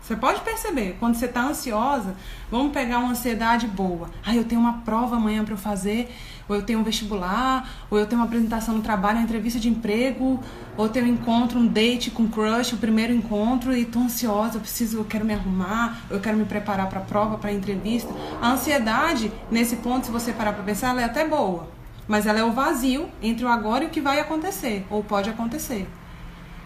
[0.09, 2.17] você pode perceber, quando você está ansiosa,
[2.51, 4.09] vamos pegar uma ansiedade boa.
[4.25, 6.11] Ah, eu tenho uma prova amanhã para eu fazer,
[6.49, 9.69] ou eu tenho um vestibular, ou eu tenho uma apresentação no trabalho, uma entrevista de
[9.69, 10.43] emprego,
[10.79, 14.57] ou eu tenho um encontro, um date com crush, o primeiro encontro, e tô ansiosa,
[14.57, 17.53] eu preciso, eu quero me arrumar, eu quero me preparar para a prova, para a
[17.53, 18.11] entrevista.
[18.41, 21.69] A ansiedade, nesse ponto, se você parar para pensar, ela é até boa,
[22.07, 25.29] mas ela é o vazio entre o agora e o que vai acontecer, ou pode
[25.29, 25.87] acontecer.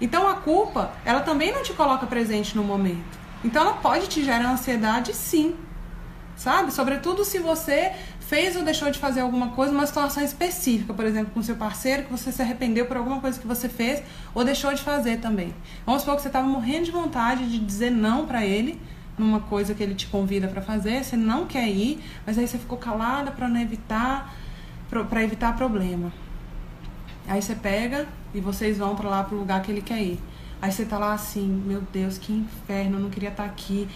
[0.01, 3.22] Então a culpa, ela também não te coloca presente no momento.
[3.45, 5.55] Então ela pode te gerar ansiedade sim.
[6.37, 6.73] Sabe?
[6.73, 11.31] Sobretudo se você fez ou deixou de fazer alguma coisa, uma situação específica, por exemplo,
[11.33, 14.03] com seu parceiro, que você se arrependeu por alguma coisa que você fez
[14.35, 15.55] ou deixou de fazer também.
[15.85, 18.81] Vamos supor que você estava morrendo de vontade de dizer não para ele
[19.19, 22.59] numa coisa que ele te convida para fazer, você não quer ir, mas aí você
[22.59, 24.35] ficou calada para não evitar
[25.09, 26.13] para evitar problema.
[27.27, 30.21] Aí você pega e vocês vão para lá pro lugar que ele quer ir.
[30.63, 33.89] Aí você tá lá assim, meu Deus, que inferno, eu não queria estar tá aqui.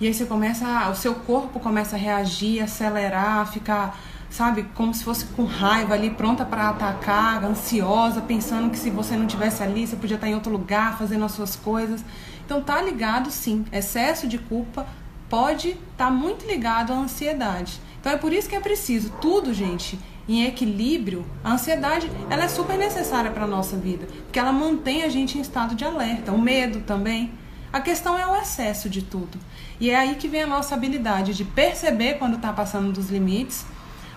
[0.00, 4.00] E aí você começa, o seu corpo começa a reagir, acelerar, ficar,
[4.30, 9.14] sabe, como se fosse com raiva ali, pronta para atacar, ansiosa, pensando que se você
[9.14, 12.02] não tivesse ali, você podia estar tá em outro lugar, fazendo as suas coisas.
[12.46, 14.86] Então tá ligado sim, excesso de culpa
[15.28, 17.78] pode estar tá muito ligado à ansiedade.
[18.00, 19.98] Então é por isso que é preciso tudo, gente,
[20.28, 21.24] em equilíbrio.
[21.42, 25.40] A ansiedade, ela é super necessária para nossa vida, porque ela mantém a gente em
[25.40, 27.32] estado de alerta, o medo também.
[27.72, 29.38] A questão é o excesso de tudo.
[29.78, 33.66] E é aí que vem a nossa habilidade de perceber quando está passando dos limites,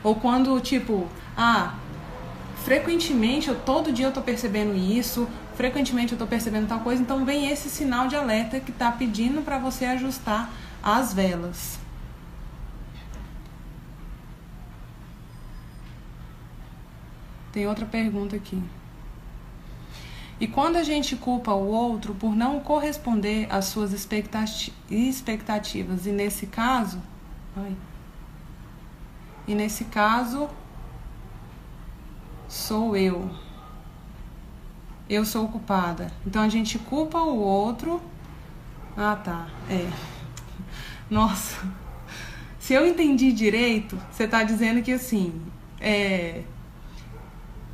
[0.03, 1.75] ou quando, tipo, ah,
[2.63, 7.25] frequentemente, eu, todo dia eu estou percebendo isso, frequentemente eu estou percebendo tal coisa, então
[7.25, 10.49] vem esse sinal de alerta que está pedindo para você ajustar
[10.81, 11.78] as velas.
[17.51, 18.61] Tem outra pergunta aqui.
[20.39, 26.45] E quando a gente culpa o outro por não corresponder às suas expectativas, e nesse
[26.47, 27.01] caso,
[27.57, 27.75] ai,
[29.45, 30.49] e nesse caso
[32.47, 33.29] sou eu.
[35.09, 36.13] Eu sou culpada.
[36.25, 37.99] Então a gente culpa o outro.
[38.95, 39.47] Ah, tá.
[39.67, 39.89] É.
[41.09, 41.67] Nossa.
[42.59, 45.41] Se eu entendi direito, você está dizendo que assim,
[45.81, 46.43] é,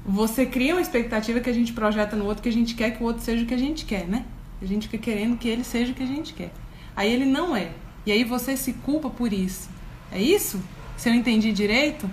[0.06, 3.01] você cria uma expectativa que a gente projeta no outro que a gente quer que
[3.01, 4.26] o outro seja o que a gente quer, né?
[4.62, 6.51] A gente fica querendo que ele seja o que a gente quer.
[6.95, 7.72] Aí ele não é.
[8.06, 9.68] E aí você se culpa por isso.
[10.12, 10.62] É isso?
[10.95, 12.10] Se eu entendi direito?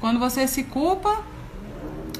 [0.00, 1.24] Quando você se culpa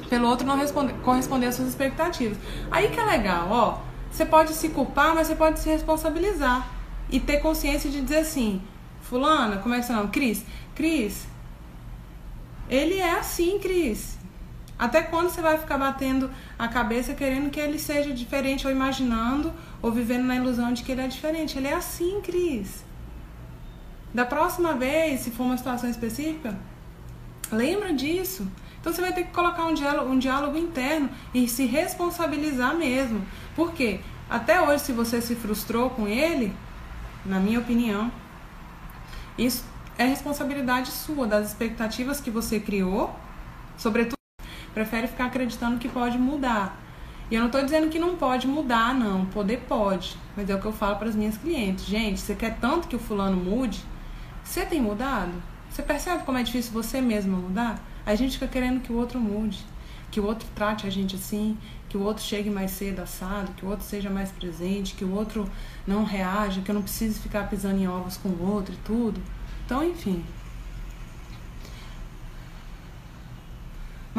[0.09, 2.37] pelo outro não responder, corresponder às suas expectativas.
[2.69, 3.79] Aí que é legal, ó.
[4.11, 6.67] Você pode se culpar, mas você pode se responsabilizar.
[7.09, 8.61] E ter consciência de dizer assim,
[9.01, 10.07] fulana, como é que você não?
[10.07, 10.43] Cris,
[10.75, 11.25] Cris,
[12.69, 14.18] ele é assim, Cris.
[14.79, 19.53] Até quando você vai ficar batendo a cabeça querendo que ele seja diferente, ou imaginando,
[19.81, 21.57] ou vivendo na ilusão de que ele é diferente?
[21.57, 22.85] Ele é assim, Cris.
[24.13, 26.57] Da próxima vez, se for uma situação específica,
[27.51, 28.47] lembra disso.
[28.79, 33.21] Então você vai ter que colocar um diálogo, um diálogo interno e se responsabilizar mesmo.
[33.57, 33.99] Por quê?
[34.29, 36.55] Até hoje, se você se frustrou com ele,
[37.25, 38.09] na minha opinião,
[39.37, 39.65] isso
[39.97, 43.13] é responsabilidade sua, das expectativas que você criou,
[43.77, 44.18] sobretudo
[44.73, 46.79] prefere ficar acreditando que pode mudar.
[47.31, 49.25] E eu não estou dizendo que não pode mudar, não.
[49.25, 50.17] Poder pode.
[50.35, 51.85] Mas é o que eu falo para as minhas clientes.
[51.85, 53.83] Gente, você quer tanto que o fulano mude?
[54.43, 55.31] Você tem mudado?
[55.69, 57.79] Você percebe como é difícil você mesma mudar?
[58.03, 59.63] A gente fica querendo que o outro mude.
[60.09, 61.55] Que o outro trate a gente assim,
[61.87, 65.13] que o outro chegue mais cedo assado, que o outro seja mais presente, que o
[65.13, 65.47] outro
[65.85, 69.21] não reaja, que eu não precise ficar pisando em ovos com o outro e tudo.
[69.65, 70.25] Então, enfim,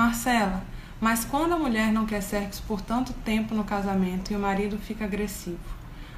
[0.00, 0.62] Marcela,
[0.98, 4.78] mas quando a mulher não quer sexo por tanto tempo no casamento e o marido
[4.78, 5.58] fica agressivo,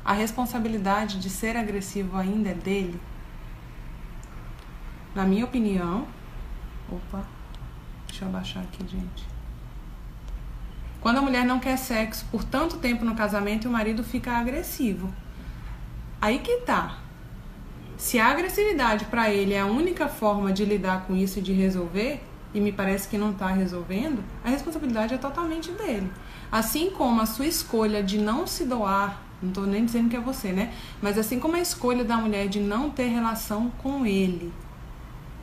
[0.04, 3.00] a responsabilidade de ser agressivo ainda é dele?
[5.12, 6.06] Na minha opinião.
[6.88, 7.26] Opa,
[8.06, 9.26] deixa eu abaixar aqui, gente.
[11.00, 14.30] Quando a mulher não quer sexo por tanto tempo no casamento e o marido fica
[14.38, 15.12] agressivo.
[16.20, 16.98] Aí que tá.
[17.96, 21.52] Se a agressividade para ele é a única forma de lidar com isso e de
[21.52, 22.22] resolver,
[22.54, 26.10] e me parece que não está resolvendo, a responsabilidade é totalmente dele.
[26.50, 30.20] Assim como a sua escolha de não se doar, não estou nem dizendo que é
[30.20, 30.72] você, né?
[31.00, 34.52] Mas assim como a escolha da mulher de não ter relação com ele,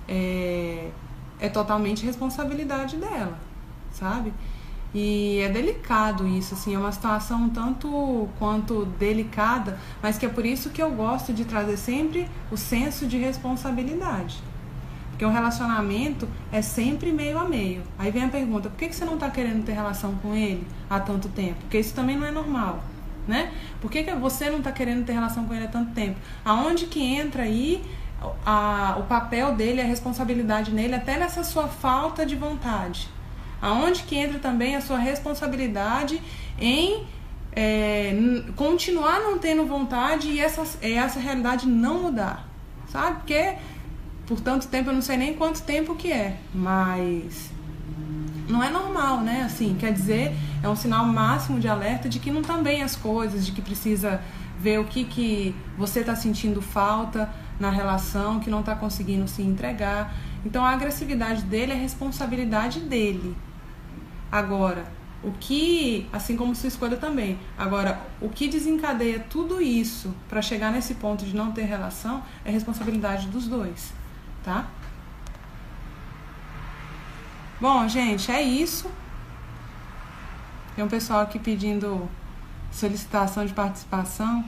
[0.08, 0.90] é,
[1.40, 3.40] é totalmente responsabilidade dela,
[3.92, 4.34] sabe?
[4.94, 10.46] E é delicado isso, assim, é uma situação tanto quanto delicada, mas que é por
[10.46, 14.42] isso que eu gosto de trazer sempre o senso de responsabilidade.
[15.20, 17.84] Porque um relacionamento é sempre meio a meio.
[17.98, 20.98] Aí vem a pergunta: por que, você não está querendo ter relação com ele há
[20.98, 21.56] tanto tempo?
[21.60, 22.82] Porque isso também não é normal.
[23.28, 23.52] Né?
[23.82, 26.18] Por que, que você não está querendo ter relação com ele há tanto tempo?
[26.46, 27.84] Aonde que entra aí
[28.46, 33.10] a, o papel dele, a responsabilidade nele, até nessa sua falta de vontade?
[33.62, 36.22] Aonde que entra também a sua responsabilidade
[36.58, 37.06] em
[37.52, 38.14] é,
[38.56, 42.48] continuar não tendo vontade e essa, essa realidade não mudar?
[42.88, 43.18] Sabe?
[43.18, 43.58] Porque
[44.30, 47.50] por tanto tempo, eu não sei nem quanto tempo que é, mas
[48.48, 49.42] não é normal, né?
[49.42, 52.96] Assim, quer dizer, é um sinal máximo de alerta de que não estão bem as
[52.96, 54.22] coisas, de que precisa
[54.60, 57.28] ver o que, que você está sentindo falta
[57.60, 60.14] na relação, que não está conseguindo se entregar.
[60.46, 63.36] Então a agressividade dele é responsabilidade dele.
[64.32, 64.86] Agora,
[65.24, 70.72] o que, assim como sua escolha também, agora, o que desencadeia tudo isso para chegar
[70.72, 73.98] nesse ponto de não ter relação é responsabilidade dos dois
[74.50, 74.66] tá?
[77.62, 78.90] Bom, gente, é isso.
[80.76, 82.10] Tem um pessoal aqui pedindo
[82.72, 84.44] solicitação de participação.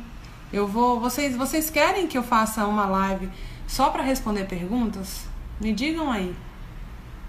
[0.51, 3.29] Eu vou, vocês, vocês querem que eu faça uma live
[3.67, 5.25] só para responder perguntas?
[5.59, 6.35] Me digam aí.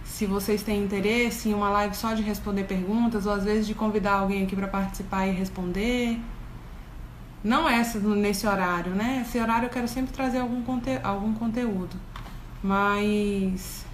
[0.04, 3.74] Se vocês têm interesse em uma live só de responder perguntas ou às vezes de
[3.74, 6.18] convidar alguém aqui para participar e responder.
[7.44, 9.24] Não essa nesse horário, né?
[9.26, 12.11] Esse horário eu quero sempre trazer algum, conte algum conteúdo.
[12.62, 13.84] Mais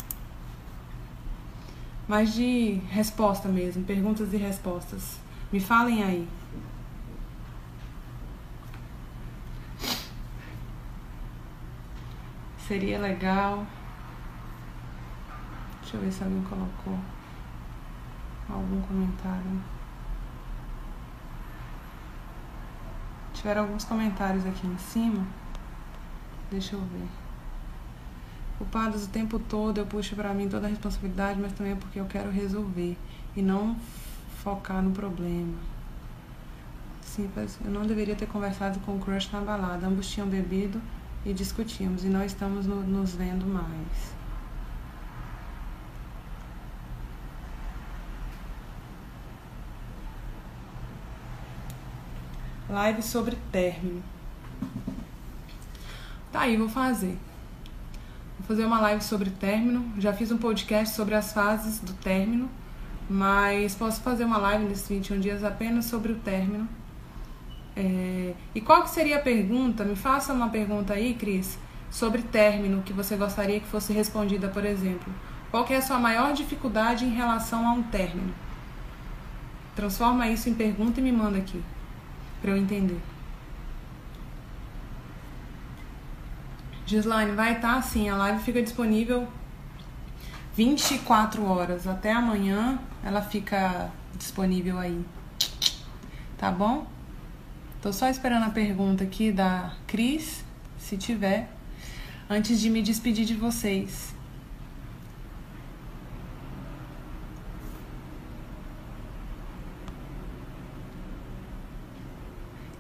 [2.07, 5.19] mais de resposta mesmo, perguntas e respostas.
[5.53, 6.29] Me falem aí.
[12.67, 13.67] Seria legal.
[15.81, 16.99] Deixa eu ver se alguém colocou
[18.49, 19.63] algum comentário.
[23.33, 25.27] Tiveram alguns comentários aqui em cima.
[26.51, 27.09] Deixa eu ver.
[28.59, 32.01] Culpados o tempo todo, eu puxo para mim toda a responsabilidade, mas também é porque
[32.01, 32.97] eu quero resolver
[33.37, 33.77] e não
[34.43, 35.55] focar no problema.
[37.01, 37.31] Sim,
[37.65, 39.87] eu não deveria ter conversado com o crush na balada.
[39.87, 40.81] Ambos tinham bebido
[41.25, 44.19] e discutimos, e não estamos no, nos vendo mais.
[52.69, 54.03] Live sobre término.
[56.31, 57.19] Tá aí, vou fazer.
[58.39, 59.93] Vou fazer uma live sobre término.
[59.99, 62.49] Já fiz um podcast sobre as fases do término,
[63.11, 66.69] mas posso fazer uma live nesses 21 dias apenas sobre o término.
[67.77, 68.35] É...
[68.55, 69.85] E qual que seria a pergunta?
[69.85, 71.59] Me faça uma pergunta aí, Cris,
[71.91, 75.13] sobre término que você gostaria que fosse respondida, por exemplo.
[75.51, 78.33] Qual que é a sua maior dificuldade em relação a um término?
[79.75, 81.63] Transforma isso em pergunta e me manda aqui
[82.41, 83.01] para eu entender.
[86.89, 89.29] Gislaine, vai estar tá assim, a live fica disponível
[90.55, 91.87] 24 horas.
[91.87, 95.05] Até amanhã ela fica disponível aí.
[96.39, 96.87] Tá bom?
[97.83, 100.43] Tô só esperando a pergunta aqui da Cris,
[100.79, 101.51] se tiver,
[102.29, 104.15] antes de me despedir de vocês.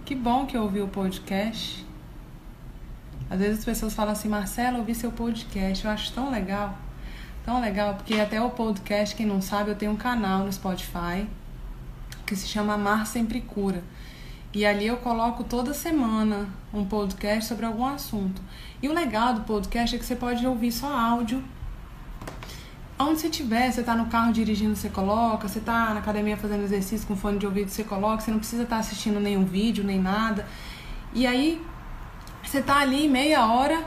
[0.07, 1.88] Que bom que eu ouvi o podcast.
[3.31, 5.85] Às vezes as pessoas falam assim, Marcelo, ouvi seu podcast.
[5.85, 6.77] Eu acho tão legal.
[7.45, 11.27] Tão legal, porque até o podcast, quem não sabe, eu tenho um canal no Spotify
[12.27, 13.83] que se chama Mar Sempre Cura.
[14.53, 18.43] E ali eu coloco toda semana um podcast sobre algum assunto.
[18.83, 21.43] E o legal do podcast é que você pode ouvir só áudio
[23.01, 26.65] Onde você estiver, você está no carro dirigindo, você coloca, você está na academia fazendo
[26.65, 29.85] exercício com fone de ouvido, você coloca, você não precisa estar tá assistindo nenhum vídeo,
[29.85, 30.45] nem nada.
[31.15, 31.63] E aí,
[32.49, 33.85] você está ali meia hora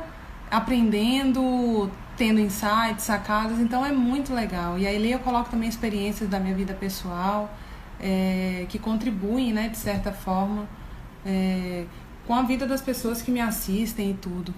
[0.52, 4.78] aprendendo, tendo insights, sacadas, então é muito legal.
[4.78, 7.52] E aí eu coloco também experiências da minha vida pessoal,
[8.00, 10.68] é, que contribuem, né, de certa forma,
[11.26, 11.86] é,
[12.28, 14.54] com a vida das pessoas que me assistem e tudo.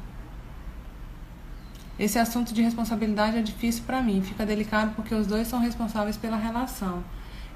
[1.97, 6.17] Esse assunto de responsabilidade é difícil para mim, fica delicado porque os dois são responsáveis
[6.17, 7.03] pela relação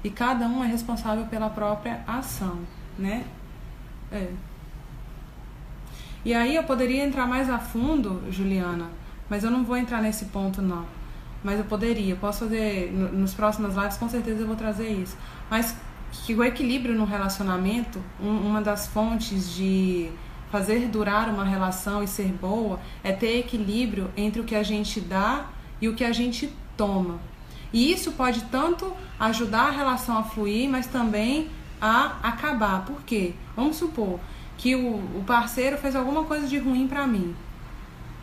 [0.02, 2.60] e cada um é responsável pela própria ação,
[2.98, 3.24] né?
[4.10, 4.28] É.
[6.28, 8.90] E aí eu poderia entrar mais a fundo, Juliana,
[9.30, 10.84] mas eu não vou entrar nesse ponto não.
[11.42, 15.16] Mas eu poderia, posso fazer nos próximas lives, com certeza eu vou trazer isso.
[15.50, 15.74] Mas
[16.26, 20.10] que o equilíbrio no relacionamento, uma das fontes de
[20.52, 25.00] fazer durar uma relação e ser boa é ter equilíbrio entre o que a gente
[25.00, 25.46] dá
[25.80, 27.18] e o que a gente toma.
[27.72, 31.48] E isso pode tanto ajudar a relação a fluir, mas também
[31.80, 32.84] a acabar.
[32.84, 33.32] Por quê?
[33.56, 34.20] Vamos supor
[34.58, 37.34] que o, o parceiro fez alguma coisa de ruim para mim.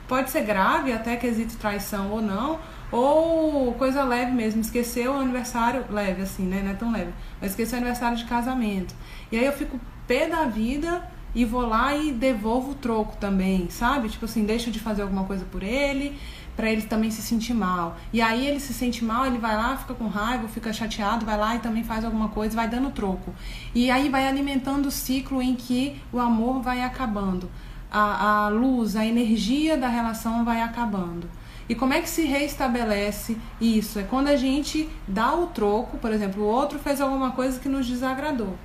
[0.08, 2.60] Pode ser grave, até quesito traição ou não,
[2.92, 6.62] ou coisa leve mesmo, esqueceu o aniversário, leve assim, né?
[6.62, 7.12] Não é tão leve,
[7.42, 8.94] mas esqueceu o aniversário de casamento.
[9.32, 13.70] E aí eu fico pé da vida e vou lá e devolvo o troco também,
[13.70, 14.10] sabe?
[14.10, 16.18] Tipo assim, deixo de fazer alguma coisa por ele,
[16.56, 17.98] para ele também se sentir mal.
[18.14, 21.38] E aí ele se sente mal, ele vai lá, fica com raiva, fica chateado, vai
[21.38, 23.34] lá e também faz alguma coisa, vai dando troco.
[23.74, 27.50] E aí vai alimentando o ciclo em que o amor vai acabando.
[27.92, 31.30] A, a luz, a energia da relação vai acabando.
[31.68, 33.98] E como é que se reestabelece isso?
[33.98, 37.68] É quando a gente dá o troco, por exemplo, o outro fez alguma coisa que
[37.68, 38.56] nos desagradou.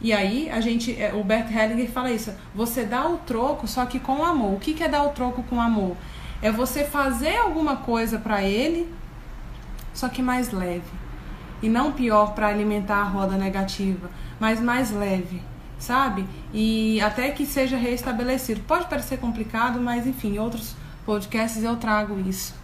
[0.00, 3.84] E aí a gente, é, o Bert Hellinger fala isso, você dá o troco só
[3.86, 4.54] que com amor.
[4.54, 5.96] O que, é dar o troco com amor?
[6.40, 8.92] É você fazer alguma coisa para ele,
[9.92, 10.90] só que mais leve.
[11.60, 15.42] E não pior para alimentar a roda negativa, mas mais leve,
[15.78, 16.24] sabe?
[16.52, 18.60] E até que seja reestabelecido.
[18.60, 22.54] Pode parecer complicado, mas enfim, em outros podcasts eu trago isso.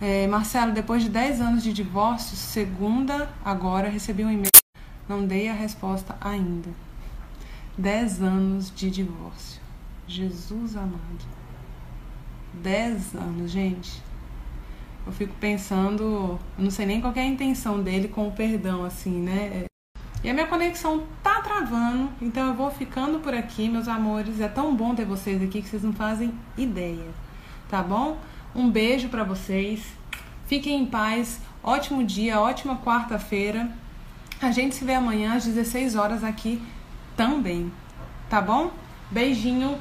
[0.00, 4.52] É, Marcelo, depois de 10 anos de divórcio, segunda agora recebi um e-mail
[5.08, 6.70] não dei a resposta ainda.
[7.76, 9.60] Dez anos de divórcio.
[10.06, 11.41] Jesus amado.
[12.54, 14.02] Dez anos, gente.
[15.06, 18.84] Eu fico pensando, eu não sei nem qual é a intenção dele com o perdão,
[18.84, 19.64] assim, né?
[20.22, 24.40] E a minha conexão tá travando, então eu vou ficando por aqui, meus amores.
[24.40, 27.10] É tão bom ter vocês aqui que vocês não fazem ideia.
[27.68, 28.18] tá bom?
[28.54, 29.82] Um beijo para vocês.
[30.46, 31.40] Fiquem em paz.
[31.62, 33.70] Ótimo dia, ótima quarta-feira.
[34.40, 36.62] A gente se vê amanhã às 16 horas aqui
[37.16, 37.72] também,
[38.28, 38.70] tá bom?
[39.10, 39.78] Beijinho.